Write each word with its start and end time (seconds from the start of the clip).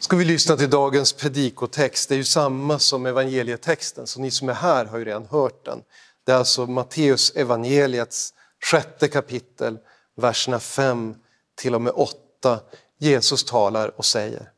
ska 0.00 0.16
vi 0.16 0.24
lyssna 0.24 0.56
till 0.56 0.70
dagens 0.70 1.12
predikotext. 1.12 2.08
Det 2.08 2.14
är 2.14 2.16
ju 2.16 2.24
samma 2.24 2.78
som 2.78 3.06
evangelietexten, 3.06 4.06
så 4.06 4.20
ni 4.20 4.30
som 4.30 4.48
är 4.48 4.52
här 4.52 4.84
har 4.84 4.98
ju 4.98 5.04
redan 5.04 5.26
hört 5.26 5.64
den. 5.64 5.82
Det 6.24 6.32
är 6.32 6.36
alltså 6.36 6.66
Matteus 6.66 7.30
evangeliets 7.30 8.34
sjätte 8.64 9.08
kapitel, 9.08 9.78
verserna 10.16 10.60
5 10.60 11.14
till 11.54 11.74
och 11.74 11.82
med 11.82 11.92
8. 11.96 12.60
Jesus 12.98 13.44
talar 13.44 13.98
och 13.98 14.04
säger. 14.04 14.50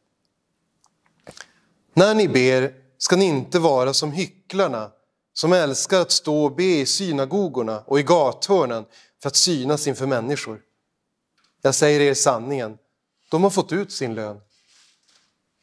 När 1.95 2.15
ni 2.15 2.29
ber 2.29 2.75
ska 2.99 3.17
ni 3.17 3.25
inte 3.25 3.59
vara 3.59 3.95
som 3.95 4.13
hycklarna 4.13 4.91
som 5.33 5.53
älskar 5.53 6.01
att 6.01 6.11
stå 6.11 6.45
och 6.45 6.55
be 6.55 6.65
i 6.65 6.87
synagogorna 6.87 7.81
och 7.87 8.01
i 8.01 8.03
gathörnen 8.03 8.85
för 9.23 9.29
att 9.29 9.37
synas 9.37 9.87
inför 9.87 10.07
människor. 10.07 10.61
Jag 11.63 11.75
säger 11.75 12.01
er 12.01 12.15
sanningen, 12.15 12.79
de 13.31 13.43
har 13.43 13.51
fått 13.51 13.73
ut 13.73 13.93
sin 13.93 14.15
lön. 14.15 14.41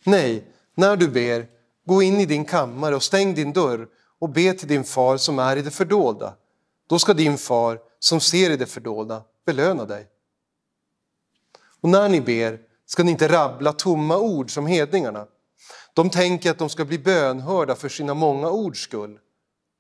Nej, 0.03 0.47
när 0.75 0.97
du 0.97 1.07
ber, 1.07 1.47
gå 1.85 2.01
in 2.01 2.19
i 2.19 2.25
din 2.25 2.45
kammare 2.45 2.95
och 2.95 3.03
stäng 3.03 3.35
din 3.35 3.53
dörr 3.53 3.87
och 4.19 4.29
be 4.29 4.53
till 4.53 4.67
din 4.67 4.83
far 4.83 5.17
som 5.17 5.39
är 5.39 5.57
i 5.57 5.61
det 5.61 5.71
fördolda. 5.71 6.33
Då 6.87 6.99
ska 6.99 7.13
din 7.13 7.37
far 7.37 7.79
som 7.99 8.19
ser 8.19 8.49
i 8.49 8.57
det 8.57 8.65
fördolda 8.65 9.23
belöna 9.45 9.85
dig. 9.85 10.07
Och 11.81 11.89
när 11.89 12.09
ni 12.09 12.21
ber 12.21 12.59
ska 12.85 13.03
ni 13.03 13.11
inte 13.11 13.27
rabbla 13.27 13.73
tomma 13.73 14.17
ord 14.17 14.53
som 14.53 14.67
hedningarna. 14.67 15.27
De 15.93 16.09
tänker 16.09 16.51
att 16.51 16.57
de 16.57 16.69
ska 16.69 16.85
bli 16.85 16.99
bönhörda 16.99 17.75
för 17.75 17.89
sina 17.89 18.13
många 18.13 18.49
ords 18.49 18.79
skull. 18.79 19.19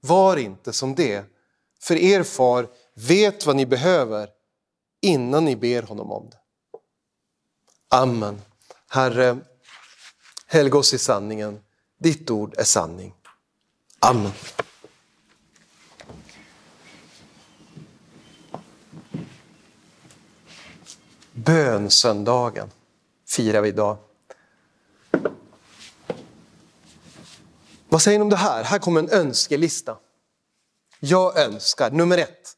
Var 0.01 0.37
inte 0.37 0.73
som 0.73 0.95
det, 0.95 1.25
för 1.81 1.95
er 1.95 2.23
far 2.23 2.67
vet 2.93 3.45
vad 3.45 3.55
ni 3.55 3.65
behöver 3.65 4.29
innan 5.01 5.45
ni 5.45 5.55
ber 5.55 5.81
honom 5.81 6.11
om 6.11 6.29
det. 6.29 6.37
Amen. 7.89 8.41
Herre, 8.89 9.37
helga 10.49 10.77
oss 10.77 10.93
i 10.93 10.97
sanningen. 10.97 11.59
Ditt 11.99 12.29
ord 12.29 12.53
är 12.57 12.63
sanning. 12.63 13.13
Amen. 13.99 14.31
Bönsöndagen 21.33 22.71
firar 23.27 23.61
vi 23.61 23.69
idag. 23.69 23.97
Vad 27.89 28.01
säger 28.01 28.19
ni 28.19 28.23
om 28.23 28.29
det 28.29 28.35
här? 28.35 28.63
Här 28.63 28.79
kommer 28.79 28.99
en 28.99 29.09
önskelista. 29.09 29.97
Jag 30.99 31.37
önskar, 31.37 31.91
nummer 31.91 32.17
ett, 32.17 32.57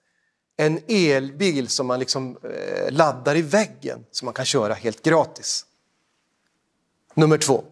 en 0.57 0.79
elbil 0.87 1.67
som 1.67 1.87
man 1.87 1.99
liksom 1.99 2.37
eh, 2.43 2.91
laddar 2.91 3.35
i 3.35 3.41
väggen 3.41 4.05
som 4.11 4.25
man 4.25 4.33
kan 4.33 4.45
köra 4.45 4.73
helt 4.73 5.03
gratis. 5.03 5.65
Nummer 7.13 7.37
två, 7.37 7.63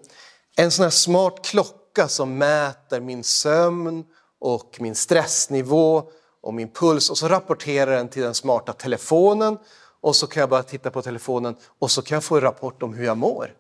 en 0.55 0.71
sån 0.71 0.83
här 0.83 0.89
smart 0.89 1.45
klocka 1.45 2.07
som 2.07 2.37
mäter 2.37 2.99
min 2.99 3.23
sömn 3.23 4.05
och 4.39 4.77
min 4.79 4.95
stressnivå 4.95 6.11
och 6.41 6.53
min 6.53 6.69
puls 6.69 7.09
och 7.09 7.17
så 7.17 7.27
rapporterar 7.27 7.91
den 7.91 8.09
till 8.09 8.21
den 8.21 8.33
smarta 8.33 8.73
telefonen 8.73 9.57
och 10.01 10.15
så 10.15 10.27
kan 10.27 10.41
jag 10.41 10.49
bara 10.49 10.63
titta 10.63 10.91
på 10.91 11.01
telefonen 11.01 11.55
och 11.79 11.91
så 11.91 12.01
kan 12.01 12.15
jag 12.15 12.23
få 12.23 12.35
en 12.35 12.41
rapport 12.41 12.83
om 12.83 12.93
hur 12.93 13.05
jag 13.05 13.17
mår. 13.17 13.53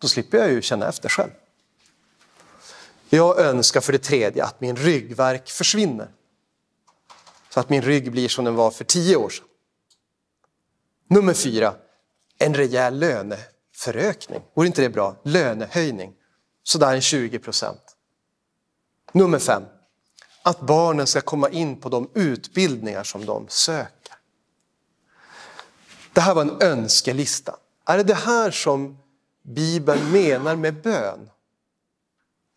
Då 0.00 0.08
slipper 0.08 0.38
jag 0.38 0.50
ju 0.50 0.62
känna 0.62 0.88
efter 0.88 1.08
själv. 1.08 1.30
Jag 3.08 3.38
önskar 3.40 3.80
för 3.80 3.92
det 3.92 3.98
tredje 3.98 4.44
att 4.44 4.60
min 4.60 4.76
ryggverk 4.76 5.48
försvinner. 5.48 6.08
Så 7.48 7.60
att 7.60 7.70
min 7.70 7.82
rygg 7.82 8.12
blir 8.12 8.28
som 8.28 8.44
den 8.44 8.54
var 8.54 8.70
för 8.70 8.84
tio 8.84 9.16
år 9.16 9.28
sedan. 9.28 9.46
Nummer 11.08 11.34
fyra, 11.34 11.74
en 12.38 12.54
rejäl 12.54 12.98
Förökning, 13.80 14.42
Vore 14.54 14.66
inte 14.66 14.82
det 14.82 14.88
bra? 14.88 15.16
Lönehöjning. 15.22 16.14
Sådär 16.62 16.94
en 16.94 17.00
20 17.00 17.38
procent. 17.38 17.96
Nummer 19.12 19.38
fem, 19.38 19.62
att 20.42 20.60
barnen 20.60 21.06
ska 21.06 21.20
komma 21.20 21.48
in 21.48 21.80
på 21.80 21.88
de 21.88 22.10
utbildningar 22.14 23.04
som 23.04 23.26
de 23.26 23.48
söker. 23.48 24.14
Det 26.12 26.20
här 26.20 26.34
var 26.34 26.42
en 26.42 26.62
önskelista. 26.62 27.56
Är 27.84 27.96
det 27.96 28.02
det 28.02 28.14
här 28.14 28.50
som 28.50 28.98
Bibeln 29.42 30.12
menar 30.12 30.56
med 30.56 30.82
bön? 30.82 31.30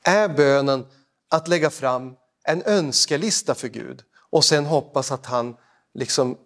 Är 0.03 0.29
bönen 0.29 0.85
att 1.29 1.47
lägga 1.47 1.69
fram 1.69 2.16
en 2.44 2.63
önskelista 2.63 3.56
för 3.56 3.67
Gud 3.67 4.03
och 4.16 4.45
sen 4.45 4.66
hoppas 4.66 5.12
att 5.12 5.25
han 5.25 5.56
liksom 5.94 6.38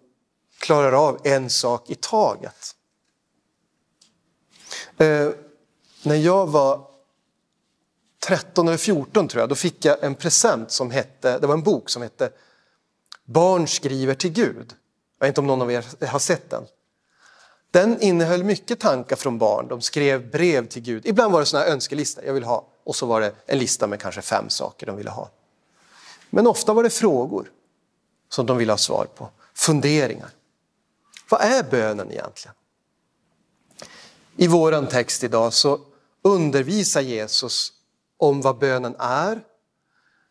klarar 0.60 0.92
av 0.92 1.20
en 1.24 1.50
sak 1.50 1.90
i 1.90 1.94
taget? 1.94 2.74
Eh, 4.98 5.30
när 6.02 6.16
jag 6.16 6.46
var 6.46 6.86
13 8.26 8.68
eller 8.68 8.78
14 8.78 9.28
tror 9.28 9.40
jag, 9.40 9.48
då 9.48 9.54
fick 9.54 9.84
jag 9.84 10.04
en 10.04 10.14
present 10.14 10.70
som 10.70 10.90
hette, 10.90 11.38
det 11.38 11.46
var 11.46 11.54
en 11.54 11.62
bok 11.62 11.90
som 11.90 12.02
hette 12.02 12.30
Barn 13.28 13.68
skriver 13.68 14.14
till 14.14 14.30
Gud. 14.30 14.74
Jag 15.18 15.26
vet 15.26 15.28
inte 15.28 15.40
om 15.40 15.46
någon 15.46 15.62
av 15.62 15.72
er 15.72 16.06
har 16.06 16.18
sett 16.18 16.50
den. 16.50 16.66
Den 17.70 18.00
innehöll 18.00 18.44
mycket 18.44 18.80
tankar 18.80 19.16
från 19.16 19.38
barn. 19.38 19.68
De 19.68 19.80
skrev 19.80 20.30
brev 20.30 20.68
till 20.68 20.82
Gud. 20.82 21.06
Ibland 21.06 21.32
var 21.32 21.40
det 21.40 21.46
såna 21.46 21.62
här 21.62 21.70
önskelistor. 21.70 22.24
Jag 22.24 22.34
vill 22.34 22.44
ha. 22.44 22.66
Och 22.84 22.96
så 22.96 23.06
var 23.06 23.20
det 23.20 23.32
en 23.46 23.58
lista 23.58 23.86
med 23.86 24.00
kanske 24.00 24.22
fem 24.22 24.50
saker 24.50 24.86
de 24.86 24.96
ville 24.96 25.10
ha. 25.10 25.30
Men 26.30 26.46
ofta 26.46 26.72
var 26.72 26.82
det 26.82 26.90
frågor 26.90 27.50
som 28.28 28.46
de 28.46 28.56
ville 28.56 28.72
ha 28.72 28.78
svar 28.78 29.06
på. 29.14 29.28
Funderingar. 29.54 30.30
Vad 31.28 31.40
är 31.40 31.62
bönen 31.62 32.10
egentligen? 32.12 32.54
I 34.40 34.46
vår 34.46 34.86
text 34.86 35.24
idag 35.24 35.52
så 35.52 35.80
undervisar 36.22 37.00
Jesus 37.00 37.72
om 38.16 38.40
vad 38.40 38.58
bönen 38.58 38.96
är, 38.98 39.40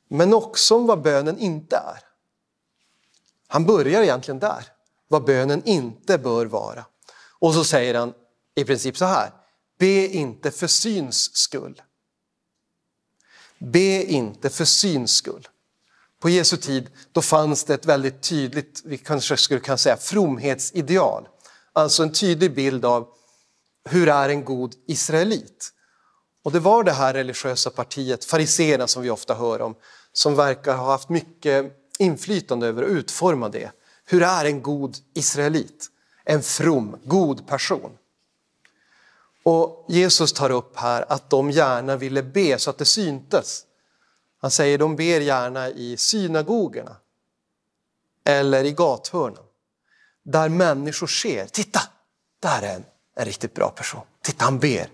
men 0.10 0.34
också 0.34 0.76
om 0.76 0.88
vad 0.88 1.02
bönen 1.02 1.38
inte 1.38 1.76
är. 1.76 2.00
Han 3.48 3.66
börjar 3.66 4.02
egentligen 4.02 4.40
där, 4.40 4.66
vad 5.08 5.24
bönen 5.24 5.64
inte 5.66 6.18
bör 6.18 6.46
vara. 6.46 6.86
Och 7.40 7.54
så 7.54 7.64
säger 7.64 7.94
han 7.94 8.14
i 8.56 8.66
princip 8.66 8.98
så 8.98 9.06
här, 9.06 9.32
be 9.80 10.08
inte 10.08 10.52
för 10.52 10.68
syns 10.68 11.36
skull. 11.36 11.82
Be 13.58 14.04
inte 14.04 14.50
för 14.50 14.66
syns 14.66 15.12
skull. 15.12 15.48
På 16.20 16.30
Jesu 16.30 16.58
tid 16.58 16.90
då 17.12 17.22
fanns 17.22 17.64
det 17.64 17.74
ett 17.74 17.86
väldigt 17.86 18.22
tydligt, 18.22 18.82
vi 18.86 18.98
kanske 18.98 19.38
skulle 19.38 19.60
kunna 19.60 19.78
säga 19.78 19.98
fromhetsideal. 19.98 21.28
Alltså 21.74 22.04
en 22.04 22.14
tydlig 22.14 22.56
bild 22.56 22.86
av 22.86 23.17
hur 23.88 24.10
är 24.10 24.30
en 24.30 24.46
god 24.46 24.76
israelit? 24.88 25.74
Och 26.44 26.52
det 26.52 26.60
var 26.60 26.84
det 26.84 26.92
här 26.92 27.14
religiösa 27.14 27.70
partiet, 27.70 28.26
fariséerna 28.26 28.88
som 28.88 29.04
vi 29.04 29.10
ofta 29.10 29.34
hör 29.34 29.62
om, 29.62 29.76
som 30.14 30.36
verkar 30.36 30.76
ha 30.76 30.92
haft 30.92 31.10
mycket 31.10 31.74
inflytande 32.00 32.68
över 32.68 32.84
att 32.84 32.90
utforma 32.90 33.50
det. 33.50 33.72
Hur 34.06 34.24
är 34.24 34.46
en 34.46 34.62
god 34.62 34.98
israelit? 35.14 35.88
En 36.26 36.44
from, 36.44 36.98
god 37.04 37.48
person. 37.48 37.92
Och 39.44 39.86
Jesus 39.90 40.34
tar 40.34 40.50
upp 40.50 40.78
här 40.78 41.06
att 41.10 41.30
de 41.30 41.52
gärna 41.52 41.96
ville 41.96 42.24
be 42.24 42.60
så 42.60 42.70
att 42.70 42.78
det 42.78 42.86
syntes. 42.86 43.64
Han 44.42 44.52
säger 44.52 44.78
de 44.78 44.96
ber 44.96 45.22
gärna 45.22 45.70
i 45.70 45.98
synagogorna 45.98 46.96
eller 48.26 48.64
i 48.64 48.72
gathörnen 48.72 49.44
där 50.24 50.50
människor 50.50 51.08
ser, 51.08 51.46
titta, 51.46 51.82
där 52.40 52.62
är 52.62 52.76
en, 52.76 52.86
en 53.18 53.26
riktigt 53.26 53.54
bra 53.54 53.70
person. 53.70 54.02
Titta, 54.22 54.46
han 54.46 54.60
ber. 54.60 54.90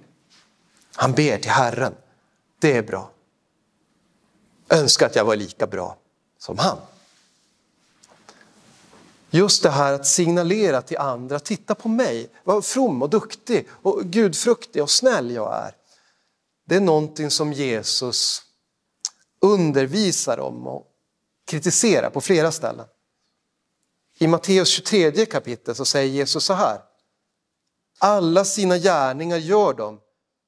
Han 0.95 1.11
ber 1.11 1.37
till 1.37 1.51
Herren. 1.51 1.95
Det 2.59 2.77
är 2.77 2.83
bra. 2.83 3.11
Önskar 4.69 5.05
att 5.05 5.15
jag 5.15 5.25
var 5.25 5.35
lika 5.35 5.67
bra 5.67 5.97
som 6.37 6.57
han. 6.57 6.77
Just 9.29 9.63
det 9.63 9.69
här 9.69 9.93
att 9.93 10.07
signalera 10.07 10.81
till 10.81 10.97
andra, 10.97 11.39
titta 11.39 11.75
på 11.75 11.89
mig, 11.89 12.29
vad 12.43 12.65
from 12.65 13.01
och 13.01 13.09
duktig 13.09 13.67
och 13.71 14.03
gudfruktig 14.03 14.83
och 14.83 14.89
snäll 14.89 15.31
jag 15.31 15.55
är. 15.55 15.75
Det 16.65 16.75
är 16.75 16.81
någonting 16.81 17.31
som 17.31 17.53
Jesus 17.53 18.41
undervisar 19.39 20.39
om 20.39 20.67
och 20.67 20.87
kritiserar 21.45 22.09
på 22.09 22.21
flera 22.21 22.51
ställen. 22.51 22.85
I 24.17 24.27
Matteus 24.27 24.69
23 24.69 25.25
kapitel 25.25 25.75
så 25.75 25.85
säger 25.85 26.13
Jesus 26.13 26.43
så 26.43 26.53
här. 26.53 26.92
Alla 28.05 28.45
sina 28.45 28.77
gärningar 28.77 29.37
gör 29.37 29.73
de 29.73 29.99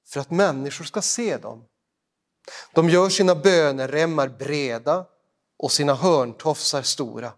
för 0.07 0.19
att 0.19 0.31
människor 0.31 0.85
ska 0.85 1.01
se 1.01 1.37
dem. 1.37 1.63
De 2.73 2.89
gör 2.89 3.09
sina 3.09 3.35
böneremmar 3.35 4.27
breda 4.27 5.05
och 5.57 5.71
sina 5.71 5.93
hörntofsar 5.93 6.81
stora. 6.81 7.31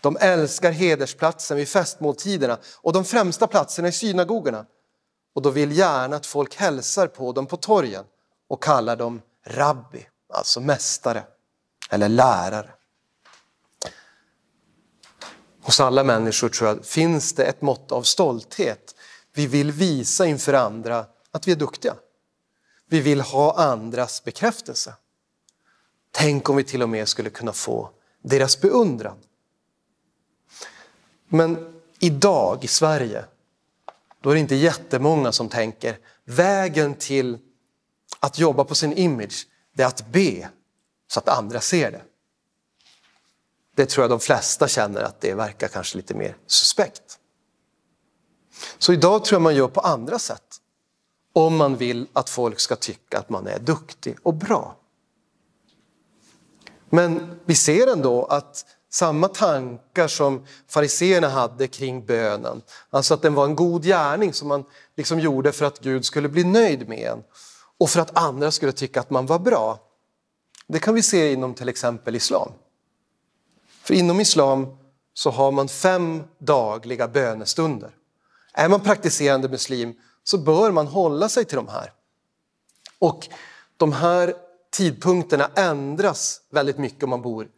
De 0.00 0.16
älskar 0.20 0.70
hedersplatsen 0.70 1.56
vid 1.56 1.68
festmåltiderna 1.68 2.58
och 2.76 2.92
de 2.92 3.04
främsta 3.04 3.46
platserna 3.46 3.88
i 3.88 3.92
synagogorna. 3.92 4.66
Och 5.34 5.42
de 5.42 5.52
vill 5.52 5.78
gärna 5.78 6.16
att 6.16 6.26
folk 6.26 6.56
hälsar 6.56 7.06
på 7.06 7.32
dem 7.32 7.46
på 7.46 7.56
torgen 7.56 8.04
och 8.48 8.62
kallar 8.62 8.96
dem 8.96 9.22
rabbi, 9.44 10.06
alltså 10.32 10.60
mästare 10.60 11.24
eller 11.90 12.08
lärare. 12.08 12.70
Hos 15.62 15.80
alla 15.80 16.04
människor 16.04 16.48
tror 16.48 16.68
jag 16.68 16.84
finns 16.84 17.32
det 17.32 17.44
ett 17.44 17.62
mått 17.62 17.92
av 17.92 18.02
stolthet. 18.02 18.94
Vi 19.38 19.46
vill 19.46 19.72
visa 19.72 20.26
inför 20.26 20.52
andra 20.52 21.06
att 21.30 21.48
vi 21.48 21.52
är 21.52 21.56
duktiga. 21.56 21.94
Vi 22.86 23.00
vill 23.00 23.20
ha 23.20 23.58
andras 23.58 24.24
bekräftelse. 24.24 24.94
Tänk 26.10 26.48
om 26.48 26.56
vi 26.56 26.64
till 26.64 26.82
och 26.82 26.88
med 26.88 27.08
skulle 27.08 27.30
kunna 27.30 27.52
få 27.52 27.90
deras 28.22 28.60
beundran. 28.60 29.18
Men 31.28 31.80
idag 31.98 32.64
i 32.64 32.66
Sverige, 32.66 33.24
då 34.20 34.30
är 34.30 34.34
det 34.34 34.40
inte 34.40 34.54
jättemånga 34.54 35.32
som 35.32 35.48
tänker 35.48 35.98
vägen 36.24 36.94
till 36.94 37.38
att 38.20 38.38
jobba 38.38 38.64
på 38.64 38.74
sin 38.74 38.92
image, 38.92 39.46
det 39.72 39.82
är 39.82 39.86
att 39.86 40.06
be 40.06 40.48
så 41.08 41.20
att 41.20 41.28
andra 41.28 41.60
ser 41.60 41.90
det. 41.90 42.02
Det 43.74 43.86
tror 43.86 44.02
jag 44.02 44.10
de 44.10 44.20
flesta 44.20 44.68
känner 44.68 45.02
att 45.02 45.20
det 45.20 45.34
verkar 45.34 45.68
kanske 45.68 45.96
lite 45.96 46.14
mer 46.14 46.36
suspekt. 46.46 47.17
Så 48.78 48.92
idag 48.92 49.24
tror 49.24 49.34
jag 49.34 49.42
man 49.42 49.54
gör 49.54 49.68
på 49.68 49.80
andra 49.80 50.18
sätt 50.18 50.60
om 51.32 51.56
man 51.56 51.76
vill 51.76 52.06
att 52.12 52.30
folk 52.30 52.60
ska 52.60 52.76
tycka 52.76 53.18
att 53.18 53.30
man 53.30 53.46
är 53.46 53.58
duktig 53.58 54.16
och 54.22 54.34
bra. 54.34 54.76
Men 56.90 57.40
vi 57.44 57.54
ser 57.54 57.92
ändå 57.92 58.24
att 58.24 58.64
samma 58.90 59.28
tankar 59.28 60.08
som 60.08 60.46
fariseerna 60.68 61.28
hade 61.28 61.66
kring 61.66 62.06
bönen, 62.06 62.62
alltså 62.90 63.14
att 63.14 63.22
den 63.22 63.34
var 63.34 63.44
en 63.44 63.56
god 63.56 63.84
gärning 63.84 64.32
som 64.32 64.48
man 64.48 64.64
liksom 64.96 65.20
gjorde 65.20 65.52
för 65.52 65.64
att 65.64 65.78
Gud 65.78 66.04
skulle 66.04 66.28
bli 66.28 66.44
nöjd 66.44 66.88
med 66.88 66.98
en 66.98 67.22
och 67.78 67.90
för 67.90 68.00
att 68.00 68.18
andra 68.18 68.50
skulle 68.50 68.72
tycka 68.72 69.00
att 69.00 69.10
man 69.10 69.26
var 69.26 69.38
bra. 69.38 69.78
Det 70.66 70.78
kan 70.78 70.94
vi 70.94 71.02
se 71.02 71.32
inom 71.32 71.54
till 71.54 71.68
exempel 71.68 72.16
islam. 72.16 72.52
För 73.82 73.94
inom 73.94 74.20
islam 74.20 74.66
så 75.14 75.30
har 75.30 75.52
man 75.52 75.68
fem 75.68 76.22
dagliga 76.38 77.08
bönestunder. 77.08 77.90
Är 78.58 78.68
man 78.68 78.80
praktiserande 78.80 79.48
muslim 79.48 79.94
så 80.24 80.38
bör 80.38 80.70
man 80.70 80.86
hålla 80.86 81.28
sig 81.28 81.44
till 81.44 81.56
de 81.56 81.68
här. 81.68 81.92
Och 82.98 83.28
de 83.76 83.92
här 83.92 84.34
tidpunkterna 84.70 85.50
ändras 85.56 86.40
väldigt 86.50 86.78
mycket 86.78 87.02
om 87.02 87.10
man 87.10 87.22
bor 87.22 87.48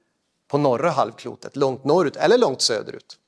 på 0.48 0.58
norra 0.58 0.90
halvklotet, 0.90 1.56
långt 1.56 1.84
norrut 1.84 2.16
eller 2.16 2.38
långt 2.38 2.62
söderut. 2.62 3.18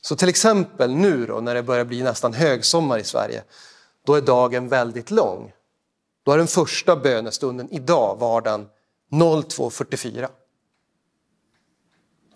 Så 0.00 0.16
till 0.16 0.28
exempel 0.28 0.94
nu 0.94 1.26
då, 1.26 1.40
när 1.40 1.54
det 1.54 1.62
börjar 1.62 1.84
bli 1.84 2.02
nästan 2.02 2.34
högsommar 2.34 2.98
i 2.98 3.04
Sverige, 3.04 3.44
då 4.06 4.14
är 4.14 4.20
dagen 4.20 4.68
väldigt 4.68 5.10
lång. 5.10 5.52
Då 6.22 6.32
är 6.32 6.38
den 6.38 6.46
första 6.46 6.96
bönestunden 6.96 7.68
idag, 7.70 8.16
vardagen 8.20 8.68
02.44. 9.10 10.28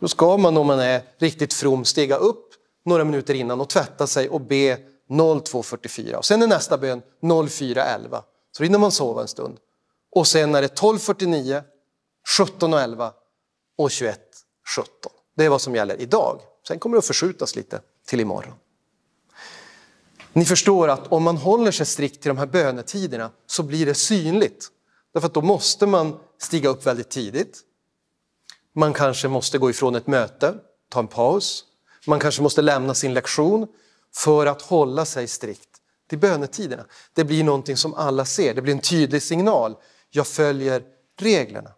Då 0.01 0.09
ska 0.09 0.37
man 0.37 0.57
om 0.57 0.67
man 0.67 0.81
är 0.81 1.03
riktigt 1.19 1.55
from 1.55 1.85
stiga 1.85 2.17
upp 2.17 2.50
några 2.85 3.05
minuter 3.05 3.35
innan 3.35 3.61
och 3.61 3.69
tvätta 3.69 4.06
sig 4.06 4.29
och 4.29 4.41
be 4.41 4.79
02.44. 5.09 6.15
Och 6.15 6.25
sen 6.25 6.43
är 6.43 6.47
nästa 6.47 6.79
bön 6.79 7.03
04.11. 7.23 8.23
Så 8.53 8.62
hinner 8.62 8.79
man 8.79 8.93
sova 8.93 9.23
en 9.23 9.29
stund. 9.29 9.59
Och 10.11 10.27
sen 10.27 10.55
är 10.55 10.62
det 10.62 10.81
12.49, 10.81 11.62
17.11 12.38 13.11
och 13.79 13.88
21.17. 13.88 14.15
Det 15.37 15.44
är 15.44 15.49
vad 15.49 15.61
som 15.61 15.75
gäller 15.75 16.00
idag. 16.00 16.41
Sen 16.69 16.79
kommer 16.79 16.97
det 16.97 16.99
att 16.99 17.06
förskjutas 17.06 17.56
lite 17.56 17.81
till 18.06 18.21
imorgon. 18.21 18.55
Ni 20.33 20.44
förstår 20.44 20.88
att 20.88 21.12
om 21.12 21.23
man 21.23 21.37
håller 21.37 21.71
sig 21.71 21.87
strikt 21.87 22.23
till 22.23 22.29
de 22.29 22.38
här 22.38 22.47
bönetiderna 22.47 23.31
så 23.47 23.62
blir 23.62 23.87
det 23.87 23.94
synligt. 23.94 24.69
Därför 25.12 25.26
att 25.26 25.35
då 25.35 25.43
måste 25.43 25.87
man 25.87 26.19
stiga 26.38 26.69
upp 26.69 26.87
väldigt 26.87 27.11
tidigt. 27.11 27.61
Man 28.73 28.93
kanske 28.93 29.29
måste 29.29 29.59
gå 29.59 29.71
ifrån 29.71 29.94
ett 29.94 30.06
möte, 30.06 30.55
ta 30.88 31.00
en 31.00 31.06
paus. 31.06 31.65
Man 32.06 32.20
kanske 32.20 32.43
måste 32.43 32.62
lämna 32.62 32.94
sin 32.94 33.14
lektion 33.14 33.67
för 34.14 34.47
att 34.47 34.62
hålla 34.62 35.05
sig 35.05 35.29
strikt 35.29 35.69
till 36.08 36.19
bönetiderna. 36.19 36.87
Det 37.14 37.25
blir 37.25 37.44
någonting 37.44 37.76
som 37.76 37.94
alla 37.94 38.25
ser, 38.25 38.55
det 38.55 38.62
blir 38.62 38.73
en 38.73 38.81
tydlig 38.81 39.23
signal. 39.23 39.76
Jag 40.11 40.26
följer 40.26 40.82
reglerna. 41.19 41.73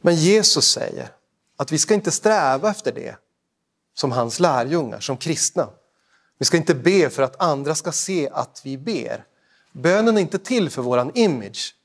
Men 0.00 0.14
Jesus 0.14 0.72
säger 0.72 1.10
att 1.56 1.72
vi 1.72 1.78
ska 1.78 1.94
inte 1.94 2.10
sträva 2.10 2.70
efter 2.70 2.92
det 2.92 3.16
som 3.94 4.12
hans 4.12 4.40
lärjungar, 4.40 5.00
som 5.00 5.16
kristna. 5.16 5.68
Vi 6.38 6.44
ska 6.44 6.56
inte 6.56 6.74
be 6.74 7.10
för 7.10 7.22
att 7.22 7.42
andra 7.42 7.74
ska 7.74 7.92
se 7.92 8.28
att 8.32 8.60
vi 8.64 8.78
ber. 8.78 9.24
Bönen 9.72 10.16
är 10.16 10.20
inte 10.20 10.38
till 10.38 10.70
för 10.70 10.82
våran 10.82 11.10
image. 11.14 11.75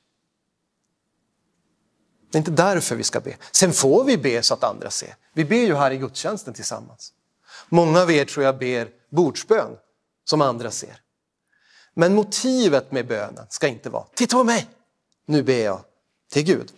Det 2.32 2.38
är 2.38 2.40
inte 2.40 2.52
därför 2.52 2.96
vi 2.96 3.04
ska 3.04 3.20
be. 3.20 3.36
Sen 3.52 3.74
får 3.74 4.04
vi 4.04 4.18
be 4.18 4.44
så 4.44 4.54
att 4.54 4.64
andra 4.64 4.90
ser. 4.90 5.16
Vi 5.34 5.46
ber 5.46 5.56
ju 5.56 5.76
här 5.76 5.92
i 5.92 5.98
gudstjänsten 5.98 6.54
tillsammans. 6.54 7.14
Många 7.70 8.02
av 8.02 8.12
er 8.12 8.26
tror 8.26 8.46
jag 8.46 8.58
ber 8.58 8.90
bordsbön 9.10 9.78
som 10.24 10.42
andra 10.42 10.72
ser. 10.72 11.02
Men 11.94 12.16
motivet 12.16 12.92
med 12.92 13.08
bönen 13.08 13.46
ska 13.50 13.68
inte 13.68 13.90
vara 13.90 14.06
“titta 14.16 14.38
på 14.38 14.44
mig, 14.44 14.70
nu 15.26 15.44
ber 15.44 15.64
jag 15.64 15.82
till 16.32 16.44
Gud”. 16.44 16.72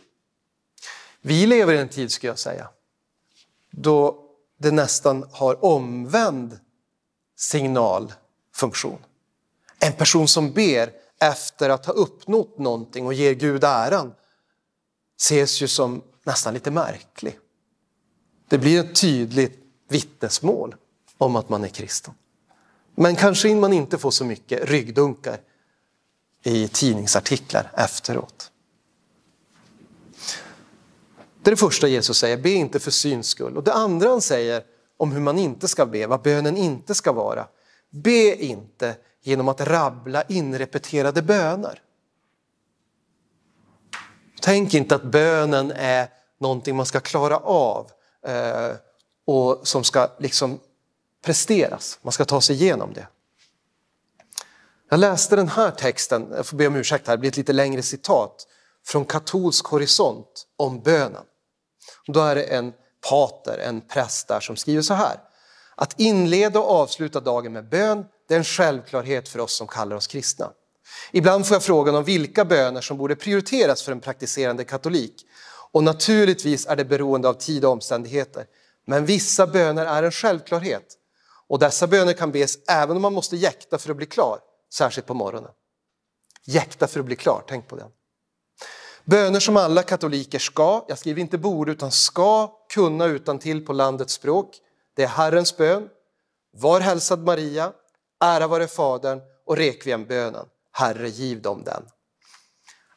Vi 1.21 1.45
lever 1.45 1.73
i 1.73 1.77
en 1.77 1.89
tid, 1.89 2.11
ska 2.11 2.27
jag 2.27 2.39
säga, 2.39 2.69
då 3.71 4.23
det 4.57 4.71
nästan 4.71 5.29
har 5.31 5.65
omvänd 5.65 6.59
signalfunktion. 7.35 8.99
En 9.79 9.93
person 9.93 10.27
som 10.27 10.53
ber 10.53 10.91
efter 11.19 11.69
att 11.69 11.85
ha 11.85 11.93
uppnått 11.93 12.57
någonting 12.57 13.05
och 13.05 13.13
ger 13.13 13.33
Gud 13.33 13.63
äran 13.63 14.13
ses 15.19 15.61
ju 15.61 15.67
som 15.67 16.03
nästan 16.23 16.53
lite 16.53 16.71
märklig. 16.71 17.39
Det 18.49 18.57
blir 18.57 18.79
ett 18.79 18.95
tydligt 18.95 19.59
vittnesmål 19.89 20.75
om 21.17 21.35
att 21.35 21.49
man 21.49 21.63
är 21.63 21.67
kristen. 21.67 22.13
Men 22.95 23.15
kanske 23.15 23.55
man 23.55 23.73
inte 23.73 23.97
får 23.97 24.11
så 24.11 24.25
mycket 24.25 24.69
ryggdunkar 24.69 25.37
i 26.43 26.67
tidningsartiklar 26.67 27.71
efteråt. 27.77 28.51
Det 31.43 31.49
är 31.49 31.51
det 31.51 31.57
första 31.57 31.87
Jesus 31.87 32.17
säger, 32.17 32.37
be 32.37 32.49
inte 32.49 32.79
för 32.79 32.91
syns 32.91 33.27
skull. 33.27 33.57
Och 33.57 33.63
det 33.63 33.73
andra 33.73 34.09
han 34.09 34.21
säger 34.21 34.63
om 34.97 35.11
hur 35.11 35.19
man 35.19 35.37
inte 35.37 35.67
ska 35.67 35.85
be, 35.85 36.07
vad 36.07 36.21
bönen 36.21 36.57
inte 36.57 36.95
ska 36.95 37.11
vara. 37.11 37.47
Be 37.89 38.35
inte 38.35 38.95
genom 39.21 39.47
att 39.47 39.61
rabbla 39.61 40.23
inrepeterade 40.23 41.21
böner. 41.21 41.81
Tänk 44.45 44.73
inte 44.73 44.95
att 44.95 45.03
bönen 45.03 45.71
är 45.71 46.07
någonting 46.39 46.75
man 46.75 46.85
ska 46.85 46.99
klara 46.99 47.37
av 47.37 47.91
eh, 48.27 48.71
och 49.25 49.67
som 49.67 49.83
ska 49.83 50.09
liksom 50.19 50.59
presteras. 51.25 51.99
Man 52.01 52.11
ska 52.11 52.25
ta 52.25 52.41
sig 52.41 52.55
igenom 52.55 52.93
det. 52.93 53.07
Jag 54.89 54.99
läste 54.99 55.35
den 55.35 55.47
här 55.47 55.71
texten, 55.71 56.27
jag 56.35 56.45
får 56.45 56.57
be 56.57 56.67
om 56.67 56.75
ursäkt 56.75 57.07
här, 57.07 57.15
det 57.15 57.19
blir 57.19 57.31
ett 57.31 57.37
lite 57.37 57.53
längre 57.53 57.81
citat 57.81 58.47
från 58.85 59.05
katolsk 59.05 59.65
horisont 59.65 60.47
om 60.57 60.79
bönen. 60.79 61.23
Då 62.07 62.19
är 62.19 62.35
det 62.35 62.43
en 62.43 62.73
pater, 63.09 63.57
en 63.57 63.81
präst 63.81 64.27
där 64.27 64.39
som 64.39 64.55
skriver 64.55 64.81
så 64.81 64.93
här. 64.93 65.17
Att 65.75 65.99
inleda 65.99 66.59
och 66.59 66.71
avsluta 66.71 67.19
dagen 67.19 67.53
med 67.53 67.69
bön, 67.69 68.05
det 68.27 68.33
är 68.33 68.37
en 68.37 68.43
självklarhet 68.43 69.29
för 69.29 69.39
oss 69.39 69.57
som 69.57 69.67
kallar 69.67 69.95
oss 69.95 70.07
kristna. 70.07 70.51
Ibland 71.11 71.47
får 71.47 71.55
jag 71.55 71.63
frågan 71.63 71.95
om 71.95 72.03
vilka 72.03 72.45
böner 72.45 72.81
som 72.81 72.97
borde 72.97 73.15
prioriteras 73.15 73.81
för 73.83 73.91
en 73.91 73.99
praktiserande 73.99 74.63
katolik. 74.63 75.25
Och 75.71 75.83
naturligtvis 75.83 76.65
är 76.65 76.75
det 76.75 76.85
beroende 76.85 77.29
av 77.29 77.33
tid 77.33 77.65
och 77.65 77.71
omständigheter. 77.71 78.45
Men 78.85 79.05
vissa 79.05 79.47
böner 79.47 79.85
är 79.85 80.03
en 80.03 80.11
självklarhet. 80.11 80.97
Och 81.47 81.59
dessa 81.59 81.87
böner 81.87 82.13
kan 82.13 82.31
bes 82.31 82.57
även 82.67 82.95
om 82.95 83.01
man 83.01 83.13
måste 83.13 83.35
jäkta 83.35 83.77
för 83.77 83.91
att 83.91 83.97
bli 83.97 84.05
klar, 84.05 84.39
särskilt 84.73 85.07
på 85.07 85.13
morgonen. 85.13 85.51
Jäkta 86.45 86.87
för 86.87 86.99
att 86.99 87.05
bli 87.05 87.15
klar, 87.15 87.43
tänk 87.47 87.67
på 87.67 87.75
det. 87.75 87.85
Böner 89.05 89.39
som 89.39 89.57
alla 89.57 89.83
katoliker 89.83 90.39
ska, 90.39 90.85
jag 90.87 90.97
skriver 90.97 91.21
inte 91.21 91.37
borde 91.37 91.71
utan 91.71 91.91
ska 91.91 92.47
kunna 92.73 93.05
utan 93.05 93.39
till 93.39 93.65
på 93.65 93.73
landets 93.73 94.13
språk. 94.13 94.55
Det 94.95 95.03
är 95.03 95.07
Herrens 95.07 95.57
bön, 95.57 95.89
Var 96.51 96.79
hälsad 96.79 97.23
Maria, 97.23 97.73
Ära 98.23 98.47
vare 98.47 98.67
Fadern 98.67 99.21
och 99.45 99.57
Rekviembönen. 99.57 100.45
Herre, 100.73 101.09
giv 101.09 101.41
dem 101.41 101.63
den. 101.63 101.83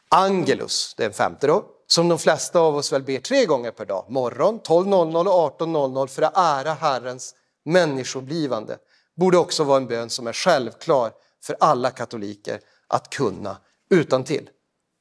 Angelus, 0.09 0.95
det 0.97 1.03
är 1.03 1.07
en 1.07 1.13
femte 1.13 1.47
då, 1.47 1.65
som 1.87 2.09
de 2.09 2.19
flesta 2.19 2.61
av 2.61 2.77
oss 2.77 2.93
väl 2.93 3.03
ber 3.03 3.19
tre 3.19 3.45
gånger 3.47 3.71
per 3.71 3.85
dag. 3.85 4.05
Morgon 4.09 4.61
12.00 4.61 5.27
och 5.27 5.61
18.00 5.61 6.07
för 6.07 6.23
att 6.23 6.37
ära 6.37 6.75
Herrens 6.75 7.35
människoblivande. 7.65 8.79
Borde 9.17 9.39
också 9.39 9.65
vara 9.65 9.77
en 9.77 9.87
bön 9.87 10.11
som 10.11 10.27
är 10.27 10.33
självklar 10.33 11.13
för 11.43 11.57
alla 11.61 11.91
katoliker 11.91 12.61
att 12.89 13.11
kunna 13.11 13.57
utan 13.91 14.25
till. 14.25 14.51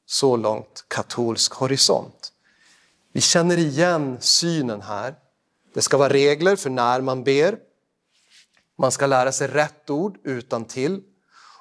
Så 0.06 0.36
långt 0.36 0.84
katolsk 0.88 1.54
horisont. 1.54 2.32
Vi 3.12 3.20
känner 3.20 3.56
igen 3.58 4.16
synen 4.20 4.82
här. 4.82 5.14
Det 5.74 5.82
ska 5.82 5.96
vara 5.96 6.12
regler 6.12 6.56
för 6.56 6.70
när 6.70 7.00
man 7.00 7.24
ber. 7.24 7.58
Man 8.78 8.92
ska 8.92 9.06
lära 9.06 9.32
sig 9.32 9.48
rätt 9.48 9.90
ord 9.90 10.18
utan 10.24 10.64
till 10.64 11.02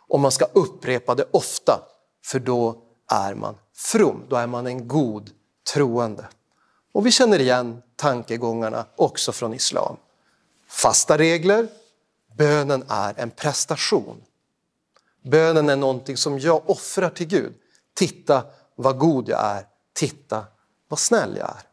och 0.07 0.19
man 0.19 0.31
ska 0.31 0.45
upprepa 0.45 1.15
det 1.15 1.25
ofta 1.31 1.81
för 2.25 2.39
då 2.39 2.81
är 3.11 3.33
man 3.33 3.55
from, 3.73 4.23
då 4.29 4.35
är 4.35 4.47
man 4.47 4.67
en 4.67 4.87
god 4.87 5.31
troende. 5.73 6.25
Och 6.91 7.05
vi 7.05 7.11
känner 7.11 7.39
igen 7.39 7.81
tankegångarna 7.95 8.85
också 8.95 9.31
från 9.31 9.53
islam. 9.53 9.97
Fasta 10.67 11.17
regler, 11.17 11.67
bönen 12.37 12.83
är 12.87 13.13
en 13.17 13.31
prestation. 13.31 14.21
Bönen 15.23 15.69
är 15.69 15.75
någonting 15.75 16.17
som 16.17 16.39
jag 16.39 16.69
offrar 16.69 17.09
till 17.09 17.27
Gud. 17.27 17.53
Titta 17.93 18.43
vad 18.75 18.97
god 18.97 19.29
jag 19.29 19.45
är, 19.45 19.67
titta 19.93 20.45
vad 20.87 20.99
snäll 20.99 21.37
jag 21.37 21.49
är. 21.49 21.63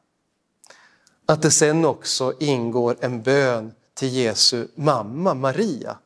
Att 1.26 1.42
det 1.42 1.50
sen 1.50 1.84
också 1.84 2.34
ingår 2.40 2.96
en 3.00 3.22
bön 3.22 3.74
till 3.94 4.08
Jesu 4.08 4.68
mamma 4.74 5.34
Maria, 5.34 5.98